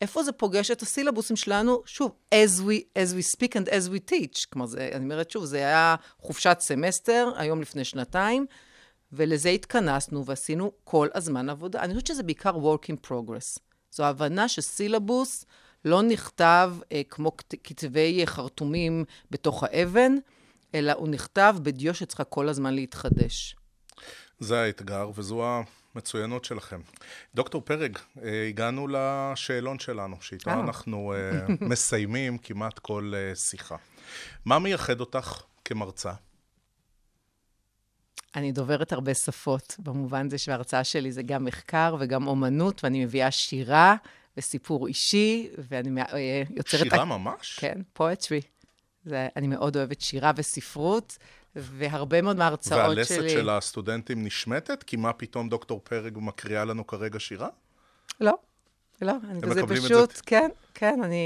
איפה 0.00 0.22
זה 0.22 0.32
פוגש 0.32 0.70
את 0.70 0.82
הסילבוסים 0.82 1.36
שלנו? 1.36 1.82
שוב, 1.86 2.12
as 2.34 2.60
we, 2.60 2.98
as 2.98 3.14
we 3.14 3.36
speak 3.36 3.52
and 3.52 3.68
as 3.68 3.88
we 3.88 4.12
teach. 4.12 4.46
כלומר, 4.52 4.66
זה, 4.66 4.90
אני 4.92 5.04
אומרת 5.04 5.30
שוב, 5.30 5.44
זה 5.44 5.56
היה 5.56 5.96
חופשת 6.20 6.56
סמסטר, 6.60 7.32
היום 7.36 7.60
לפני 7.60 7.84
שנתיים, 7.84 8.46
ולזה 9.12 9.48
התכנסנו 9.48 10.24
ועשינו 10.26 10.72
כל 10.84 11.08
הזמן 11.14 11.48
עבודה. 11.48 11.80
אני 11.80 11.94
חושבת 11.94 12.06
שזה 12.06 12.22
בעיקר 12.22 12.56
work 12.56 12.92
in 12.92 13.08
progress. 13.10 13.60
זו 13.90 14.04
הבנה 14.04 14.48
שסילבוס 14.48 15.44
לא 15.88 16.02
נכתב 16.02 16.72
אה, 16.92 17.02
כמו 17.10 17.36
כת- 17.36 17.54
כתבי 17.64 18.22
חרטומים 18.26 19.04
בתוך 19.30 19.62
האבן, 19.64 20.12
אלא 20.74 20.92
הוא 20.92 21.08
נכתב 21.08 21.56
בדיו 21.62 21.94
שצריכה 21.94 22.24
כל 22.24 22.48
הזמן 22.48 22.74
להתחדש. 22.74 23.56
זה 24.40 24.60
האתגר, 24.60 25.10
וזו 25.14 25.44
המצוינות 25.94 26.44
שלכם. 26.44 26.80
דוקטור 27.34 27.62
פרג, 27.62 27.98
אה, 28.22 28.46
הגענו 28.48 28.86
לשאלון 28.90 29.78
שלנו, 29.78 30.16
שאיתו 30.20 30.50
אה. 30.50 30.60
אנחנו 30.60 31.12
אה, 31.14 31.46
מסיימים 31.70 32.38
כמעט 32.38 32.78
כל 32.78 33.12
אה, 33.16 33.34
שיחה. 33.34 33.76
מה 34.44 34.58
מייחד 34.58 35.00
אותך 35.00 35.42
כמרצה? 35.64 36.12
אני 38.36 38.52
דוברת 38.52 38.92
הרבה 38.92 39.14
שפות, 39.14 39.76
במובן 39.78 40.30
זה 40.30 40.38
שההרצאה 40.38 40.84
שלי 40.84 41.12
זה 41.12 41.22
גם 41.22 41.44
מחקר 41.44 41.96
וגם 42.00 42.26
אומנות, 42.26 42.84
ואני 42.84 43.04
מביאה 43.04 43.30
שירה 43.30 43.96
וסיפור 44.38 44.86
אישי, 44.86 45.48
ואני 45.58 46.02
אה, 46.02 46.42
יוצרת... 46.50 46.82
שירה 46.82 47.04
ממש? 47.04 47.58
כן, 47.60 47.78
פואטרי. 47.92 48.40
זה, 49.04 49.28
אני 49.36 49.46
מאוד 49.46 49.76
אוהבת 49.76 50.00
שירה 50.00 50.32
וספרות, 50.36 51.18
והרבה 51.56 52.22
מאוד 52.22 52.36
מההרצאות 52.36 52.80
והלסת 52.80 53.14
שלי... 53.14 53.30
של 53.30 53.50
הסטודנטים 53.50 54.24
נשמטת? 54.24 54.82
כי 54.82 54.96
מה 54.96 55.12
פתאום 55.12 55.48
דוקטור 55.48 55.80
פרג 55.84 56.18
מקריאה 56.20 56.64
לנו 56.64 56.86
כרגע 56.86 57.20
שירה? 57.20 57.48
לא, 58.20 58.32
לא, 59.02 59.12
אני 59.30 59.42
כזה 59.42 59.60
את 59.60 59.68
פשוט, 59.68 60.16
זה? 60.16 60.22
כן, 60.26 60.48
כן, 60.74 61.00
אני, 61.02 61.16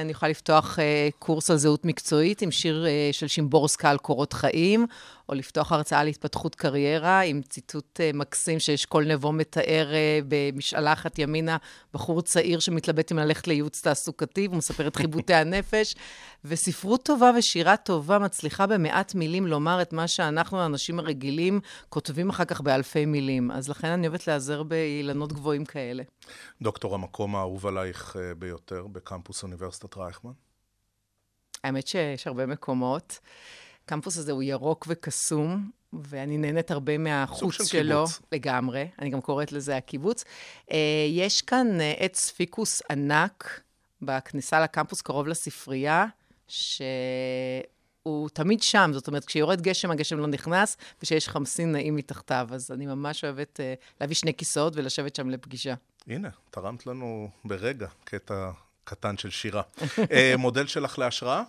אני 0.00 0.10
יכולה 0.10 0.30
לפתוח 0.30 0.78
אה, 0.78 1.08
קורס 1.18 1.50
על 1.50 1.56
זהות 1.56 1.84
מקצועית 1.84 2.42
עם 2.42 2.50
שיר 2.50 2.86
אה, 2.86 3.08
של 3.12 3.26
שימבורסקה 3.26 3.90
על 3.90 3.98
קורות 3.98 4.32
חיים, 4.32 4.86
או 5.30 5.34
לפתוח 5.34 5.72
הרצאה 5.72 6.04
להתפתחות 6.04 6.54
קריירה 6.54 7.20
עם 7.20 7.42
ציטוט 7.42 8.00
אה, 8.00 8.10
מקסים 8.14 8.58
שאשכול 8.58 9.04
נבו 9.04 9.32
מתאר 9.32 9.94
אה, 9.94 10.18
במשאלה 10.28 10.92
אחת 10.92 11.18
ימינה, 11.18 11.56
בחור 11.94 12.22
צעיר 12.22 12.60
שמתלבט 12.60 13.12
אם 13.12 13.18
ללכת 13.18 13.48
לייעוץ 13.48 13.80
תעסוקתי, 13.80 14.46
והוא 14.46 14.58
מספר 14.58 14.86
את 14.86 14.96
חיבוטי 14.96 15.34
הנפש. 15.40 15.94
וספרות 16.44 17.02
טובה 17.02 17.30
ושירה 17.38 17.76
טובה 17.76 18.18
מצליחה 18.18 18.66
במעט 18.66 19.14
מילים 19.14 19.46
לומר 19.46 19.82
את 19.82 19.92
מה 19.92 20.08
שאנחנו, 20.08 20.60
האנשים 20.60 20.98
הרגילים, 20.98 21.60
כותבים 21.88 22.30
אחר 22.30 22.44
כך 22.44 22.60
באלפי 22.60 23.06
מילים. 23.06 23.50
אז 23.50 23.68
לכן 23.68 23.88
אני 23.88 24.06
אוהבת 24.06 24.26
להיעזר 24.26 24.62
באילנות 24.62 25.32
גבוהים 25.32 25.64
כאלה. 25.64 26.02
דוקטור, 26.62 26.94
המקום 26.94 27.36
האהוב 27.36 27.66
עלייך 27.66 28.16
אה, 28.16 28.34
ביותר 28.80 28.92
בקמפוס 28.92 29.42
אוניברסיטת 29.42 29.96
רייכמן? 29.96 30.32
האמת 31.64 31.86
שיש 31.86 32.26
הרבה 32.26 32.46
מקומות. 32.46 33.18
הקמפוס 33.84 34.18
הזה 34.18 34.32
הוא 34.32 34.42
ירוק 34.42 34.86
וקסום, 34.88 35.70
ואני 35.92 36.38
נהנית 36.38 36.70
הרבה 36.70 36.98
מהחוץ 36.98 37.54
של 37.54 37.64
שלו. 37.64 38.06
קיבוץ. 38.06 38.20
לגמרי, 38.32 38.88
אני 38.98 39.10
גם 39.10 39.20
קוראת 39.20 39.52
לזה 39.52 39.76
הקיבוץ. 39.76 40.24
אה, 40.70 40.76
יש 41.10 41.42
כאן 41.42 41.80
אה, 41.80 41.94
עץ 41.98 42.30
פיקוס 42.30 42.82
ענק 42.90 43.60
בכניסה 44.02 44.60
לקמפוס, 44.60 45.00
קרוב 45.00 45.26
לספרייה, 45.26 46.06
שהוא 46.48 48.28
תמיד 48.32 48.62
שם, 48.62 48.90
זאת 48.94 49.08
אומרת, 49.08 49.24
כשיורד 49.24 49.60
גשם, 49.60 49.90
הגשם 49.90 50.18
לא 50.18 50.26
נכנס, 50.26 50.76
וכשיש 50.98 51.28
חמסין 51.28 51.72
נעים 51.72 51.96
מתחתיו. 51.96 52.48
אז 52.52 52.70
אני 52.70 52.86
ממש 52.86 53.24
אוהבת 53.24 53.60
אה, 53.60 53.74
להביא 54.00 54.16
שני 54.16 54.34
כיסאות 54.34 54.76
ולשבת 54.76 55.16
שם 55.16 55.30
לפגישה. 55.30 55.74
הנה, 56.06 56.28
תרמת 56.50 56.86
לנו 56.86 57.30
ברגע 57.44 57.88
קטע 58.04 58.50
קטן 58.84 59.18
של 59.18 59.30
שירה. 59.30 59.62
אה, 60.12 60.34
מודל 60.38 60.66
שלך 60.66 60.98
להשראה? 60.98 61.42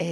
אה, 0.00 0.06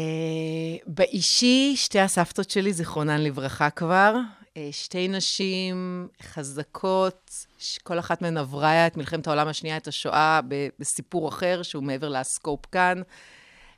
באישי, 0.86 1.72
שתי 1.76 2.00
הסבתות 2.00 2.50
שלי, 2.50 2.72
זיכרונן 2.72 3.20
לברכה 3.20 3.70
כבר, 3.70 4.14
אה, 4.56 4.68
שתי 4.72 5.08
נשים 5.08 6.08
חזקות, 6.22 7.46
כל 7.82 7.98
אחת 7.98 8.22
מהן 8.22 8.36
עברה 8.36 8.86
את 8.86 8.96
מלחמת 8.96 9.26
העולם 9.26 9.48
השנייה, 9.48 9.76
את 9.76 9.88
השואה, 9.88 10.40
בסיפור 10.78 11.28
אחר, 11.28 11.62
שהוא 11.62 11.82
מעבר 11.82 12.08
לסקופ 12.08 12.66
כאן, 12.66 13.02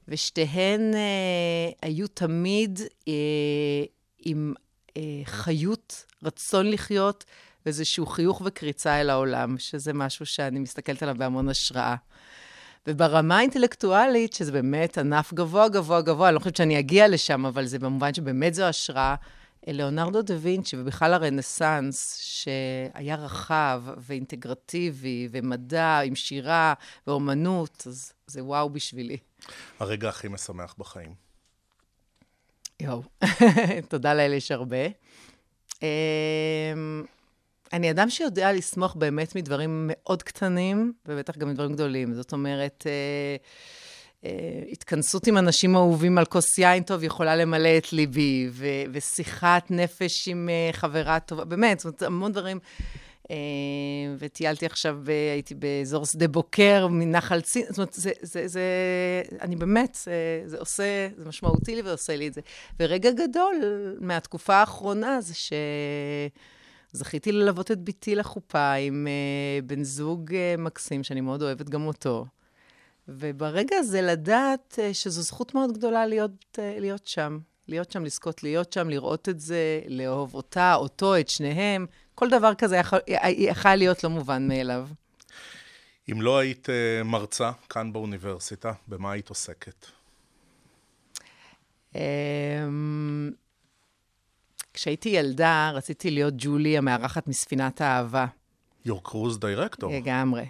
ושתיהן 0.08 0.94
אה, 0.94 1.70
היו 1.82 2.08
תמיד 2.08 2.80
אה, 3.08 3.12
עם 4.18 4.54
אה, 4.96 5.02
חיות, 5.24 6.04
רצון 6.22 6.70
לחיות, 6.70 7.24
ואיזשהו 7.66 8.06
חיוך 8.06 8.42
וקריצה 8.44 9.00
אל 9.00 9.10
העולם, 9.10 9.58
שזה 9.58 9.92
משהו 9.92 10.26
שאני 10.26 10.58
מסתכלת 10.58 11.02
עליו 11.02 11.14
בהמון 11.18 11.48
השראה. 11.48 11.94
וברמה 12.86 13.38
האינטלקטואלית, 13.38 14.32
שזה 14.32 14.52
באמת 14.52 14.98
ענף 14.98 15.32
גבוה, 15.34 15.68
גבוה, 15.68 16.02
גבוה, 16.02 16.28
אני 16.28 16.34
לא 16.34 16.38
חושבת 16.38 16.56
שאני 16.56 16.78
אגיע 16.78 17.08
לשם, 17.08 17.46
אבל 17.46 17.66
זה 17.66 17.78
במובן 17.78 18.14
שבאמת 18.14 18.54
זו 18.54 18.64
השראה. 18.64 19.14
ליאונרדו 19.66 20.22
דה 20.22 20.34
וינצ'י, 20.40 20.76
ובכלל 20.78 21.14
הרנסאנס, 21.14 22.18
שהיה 22.20 23.16
רחב 23.16 23.82
ואינטגרטיבי, 23.96 25.28
ומדע 25.30 25.98
עם 25.98 26.14
שירה 26.14 26.74
ואומנות, 27.06 27.84
אז 27.86 28.12
זה 28.26 28.44
וואו 28.44 28.70
בשבילי. 28.70 29.16
הרגע 29.78 30.08
הכי 30.08 30.28
משמח 30.28 30.74
בחיים. 30.78 31.14
יואו, 32.80 33.02
תודה 33.88 34.14
לאל, 34.14 34.32
יש 34.32 34.50
הרבה. 34.50 34.86
אני 37.72 37.90
אדם 37.90 38.10
שיודע 38.10 38.52
לשמוח 38.52 38.94
באמת 38.94 39.36
מדברים 39.36 39.90
מאוד 39.92 40.22
קטנים, 40.22 40.92
ובטח 41.06 41.36
גם 41.36 41.48
מדברים 41.48 41.72
גדולים. 41.72 42.14
זאת 42.14 42.32
אומרת, 42.32 42.86
אה, 42.86 43.36
אה, 44.24 44.62
התכנסות 44.72 45.26
עם 45.26 45.38
אנשים 45.38 45.76
אהובים 45.76 46.18
על 46.18 46.24
כוס 46.24 46.58
יין 46.58 46.82
טוב 46.82 47.02
יכולה 47.02 47.36
למלא 47.36 47.78
את 47.78 47.92
ליבי, 47.92 48.48
ו- 48.52 48.82
ושיחת 48.92 49.70
נפש 49.70 50.28
עם 50.28 50.48
אה, 50.48 50.72
חברה 50.72 51.20
טובה, 51.20 51.44
באמת, 51.44 51.78
זאת 51.78 51.84
אומרת, 51.84 52.02
המון 52.02 52.32
דברים. 52.32 52.58
אה, 53.30 53.36
וטיילתי 54.18 54.66
עכשיו, 54.66 54.98
ב- 55.02 55.10
הייתי 55.32 55.54
באזור 55.54 56.06
שדה 56.06 56.28
בוקר, 56.28 56.86
מנחל 56.90 57.40
צין, 57.40 57.66
זאת 57.68 57.78
אומרת, 57.78 57.92
זה, 57.92 58.10
זה, 58.22 58.48
זה, 58.48 58.62
אני 59.40 59.56
באמת, 59.56 59.98
זה, 60.04 60.42
זה 60.46 60.58
עושה, 60.58 61.08
זה 61.16 61.28
משמעותי 61.28 61.74
לי 61.74 61.82
ועושה 61.82 62.16
לי 62.16 62.28
את 62.28 62.34
זה. 62.34 62.40
ורגע 62.80 63.10
גדול 63.10 63.54
מהתקופה 64.00 64.54
האחרונה 64.54 65.20
זה 65.20 65.34
ש... 65.34 65.52
זכיתי 66.96 67.32
ללוות 67.32 67.70
את 67.70 67.84
בתי 67.84 68.14
לחופה 68.14 68.72
עם 68.72 69.06
uh, 69.06 69.64
בן 69.66 69.82
זוג 69.82 70.30
uh, 70.30 70.60
מקסים, 70.60 71.02
שאני 71.02 71.20
מאוד 71.20 71.42
אוהבת 71.42 71.68
גם 71.68 71.86
אותו. 71.86 72.26
וברגע 73.08 73.76
הזה 73.76 74.02
לדעת 74.02 74.78
uh, 74.78 74.94
שזו 74.94 75.22
זכות 75.22 75.54
מאוד 75.54 75.72
גדולה 75.72 76.06
להיות, 76.06 76.30
uh, 76.56 76.80
להיות 76.80 77.06
שם. 77.06 77.38
להיות 77.68 77.90
שם, 77.90 78.04
לזכות 78.04 78.42
להיות 78.42 78.72
שם, 78.72 78.88
לראות 78.88 79.28
את 79.28 79.40
זה, 79.40 79.80
לאהוב 79.88 80.34
אותה, 80.34 80.74
אותו, 80.74 81.18
את 81.20 81.28
שניהם. 81.28 81.86
כל 82.14 82.30
דבר 82.30 82.54
כזה 82.54 82.76
יכול, 82.76 82.98
יכול 83.36 83.74
להיות 83.74 84.04
לא 84.04 84.10
מובן 84.10 84.48
מאליו. 84.48 84.88
אם 86.12 86.22
לא 86.22 86.38
היית 86.38 86.68
מרצה 87.04 87.50
כאן 87.68 87.92
באוניברסיטה, 87.92 88.72
במה 88.88 89.12
היית 89.12 89.28
עוסקת? 89.28 89.86
אמ, 91.94 93.30
כשהייתי 94.76 95.08
ילדה, 95.08 95.70
רציתי 95.74 96.10
להיות 96.10 96.34
ג'ולי 96.36 96.78
המארחת 96.78 97.28
מספינת 97.28 97.80
האהבה. 97.80 98.26
Your 98.86 99.08
cruise 99.08 99.38
director. 99.40 99.86
לגמרי. 99.90 100.44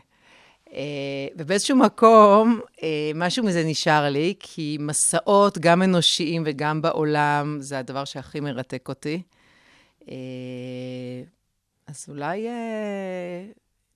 אה, 0.73 1.27
ובאיזשהו 1.37 1.77
מקום, 1.77 2.61
אה, 2.83 3.11
משהו 3.15 3.45
מזה 3.45 3.65
נשאר 3.65 4.11
לי, 4.11 4.35
כי 4.41 4.77
מסעות, 4.81 5.59
גם 5.59 5.83
אנושיים 5.83 6.43
וגם 6.47 6.83
בעולם, 6.83 7.57
זה 7.61 7.79
הדבר 7.79 8.05
שהכי 8.05 8.41
מרתק 8.41 8.89
אותי. 8.89 9.23
אה, 10.09 10.17
אז 11.87 12.07
אולי 12.09 12.47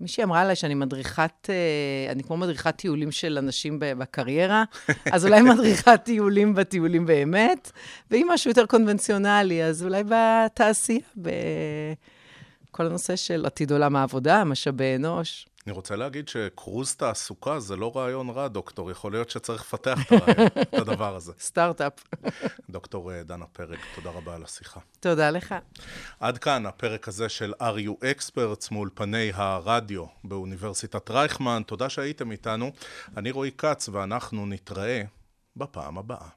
מישהי 0.00 0.24
אמרה 0.24 0.40
עליי 0.40 0.56
שאני 0.56 0.74
מדריכת, 0.74 1.50
אה, 1.50 2.12
אני 2.12 2.22
כמו 2.22 2.36
מדריכת 2.36 2.76
טיולים 2.76 3.12
של 3.12 3.38
אנשים 3.38 3.76
בקריירה, 3.80 4.64
אז 5.12 5.26
אולי 5.26 5.42
מדריכת 5.42 6.00
טיולים 6.04 6.54
בטיולים 6.54 7.06
באמת, 7.06 7.70
ואם 8.10 8.26
משהו 8.30 8.50
יותר 8.50 8.66
קונבנציונלי, 8.66 9.64
אז 9.64 9.82
אולי 9.82 10.02
בתעשייה, 10.08 11.00
בכל 11.16 12.86
הנושא 12.86 13.16
של 13.16 13.46
עתיד 13.46 13.72
עולם 13.72 13.96
העבודה, 13.96 14.44
משאבי 14.44 14.96
אנוש. 14.96 15.46
אני 15.66 15.72
רוצה 15.72 15.96
להגיד 15.96 16.28
שקרוז 16.28 16.94
תעסוקה 16.94 17.60
זה 17.60 17.76
לא 17.76 17.92
רעיון 17.96 18.30
רע, 18.30 18.48
דוקטור. 18.48 18.90
יכול 18.90 19.12
להיות 19.12 19.30
שצריך 19.30 19.62
לפתח 19.62 19.98
את 20.06 20.12
הרעיון, 20.12 20.46
את 20.62 20.74
הדבר 20.74 21.16
הזה. 21.16 21.32
סטארט-אפ. 21.48 21.92
דוקטור 22.70 23.12
אה, 23.12 23.22
דנה 23.22 23.46
פרק, 23.46 23.78
תודה 23.94 24.10
רבה 24.10 24.34
על 24.34 24.44
השיחה. 24.44 24.80
תודה 25.00 25.30
לך. 25.30 25.54
עד 26.20 26.38
כאן 26.38 26.66
הפרק 26.66 27.08
הזה 27.08 27.28
של 27.28 27.52
are 27.60 27.86
you 27.86 28.04
experts 28.04 28.68
מול 28.70 28.90
פני 28.94 29.30
הרדיו 29.34 30.04
באוניברסיטת 30.24 31.10
רייכמן. 31.10 31.62
תודה 31.66 31.88
שהייתם 31.88 32.32
איתנו. 32.32 32.72
אני 33.16 33.30
רועי 33.30 33.50
כץ 33.58 33.88
ואנחנו 33.88 34.46
נתראה 34.46 35.02
בפעם 35.56 35.98
הבאה. 35.98 36.28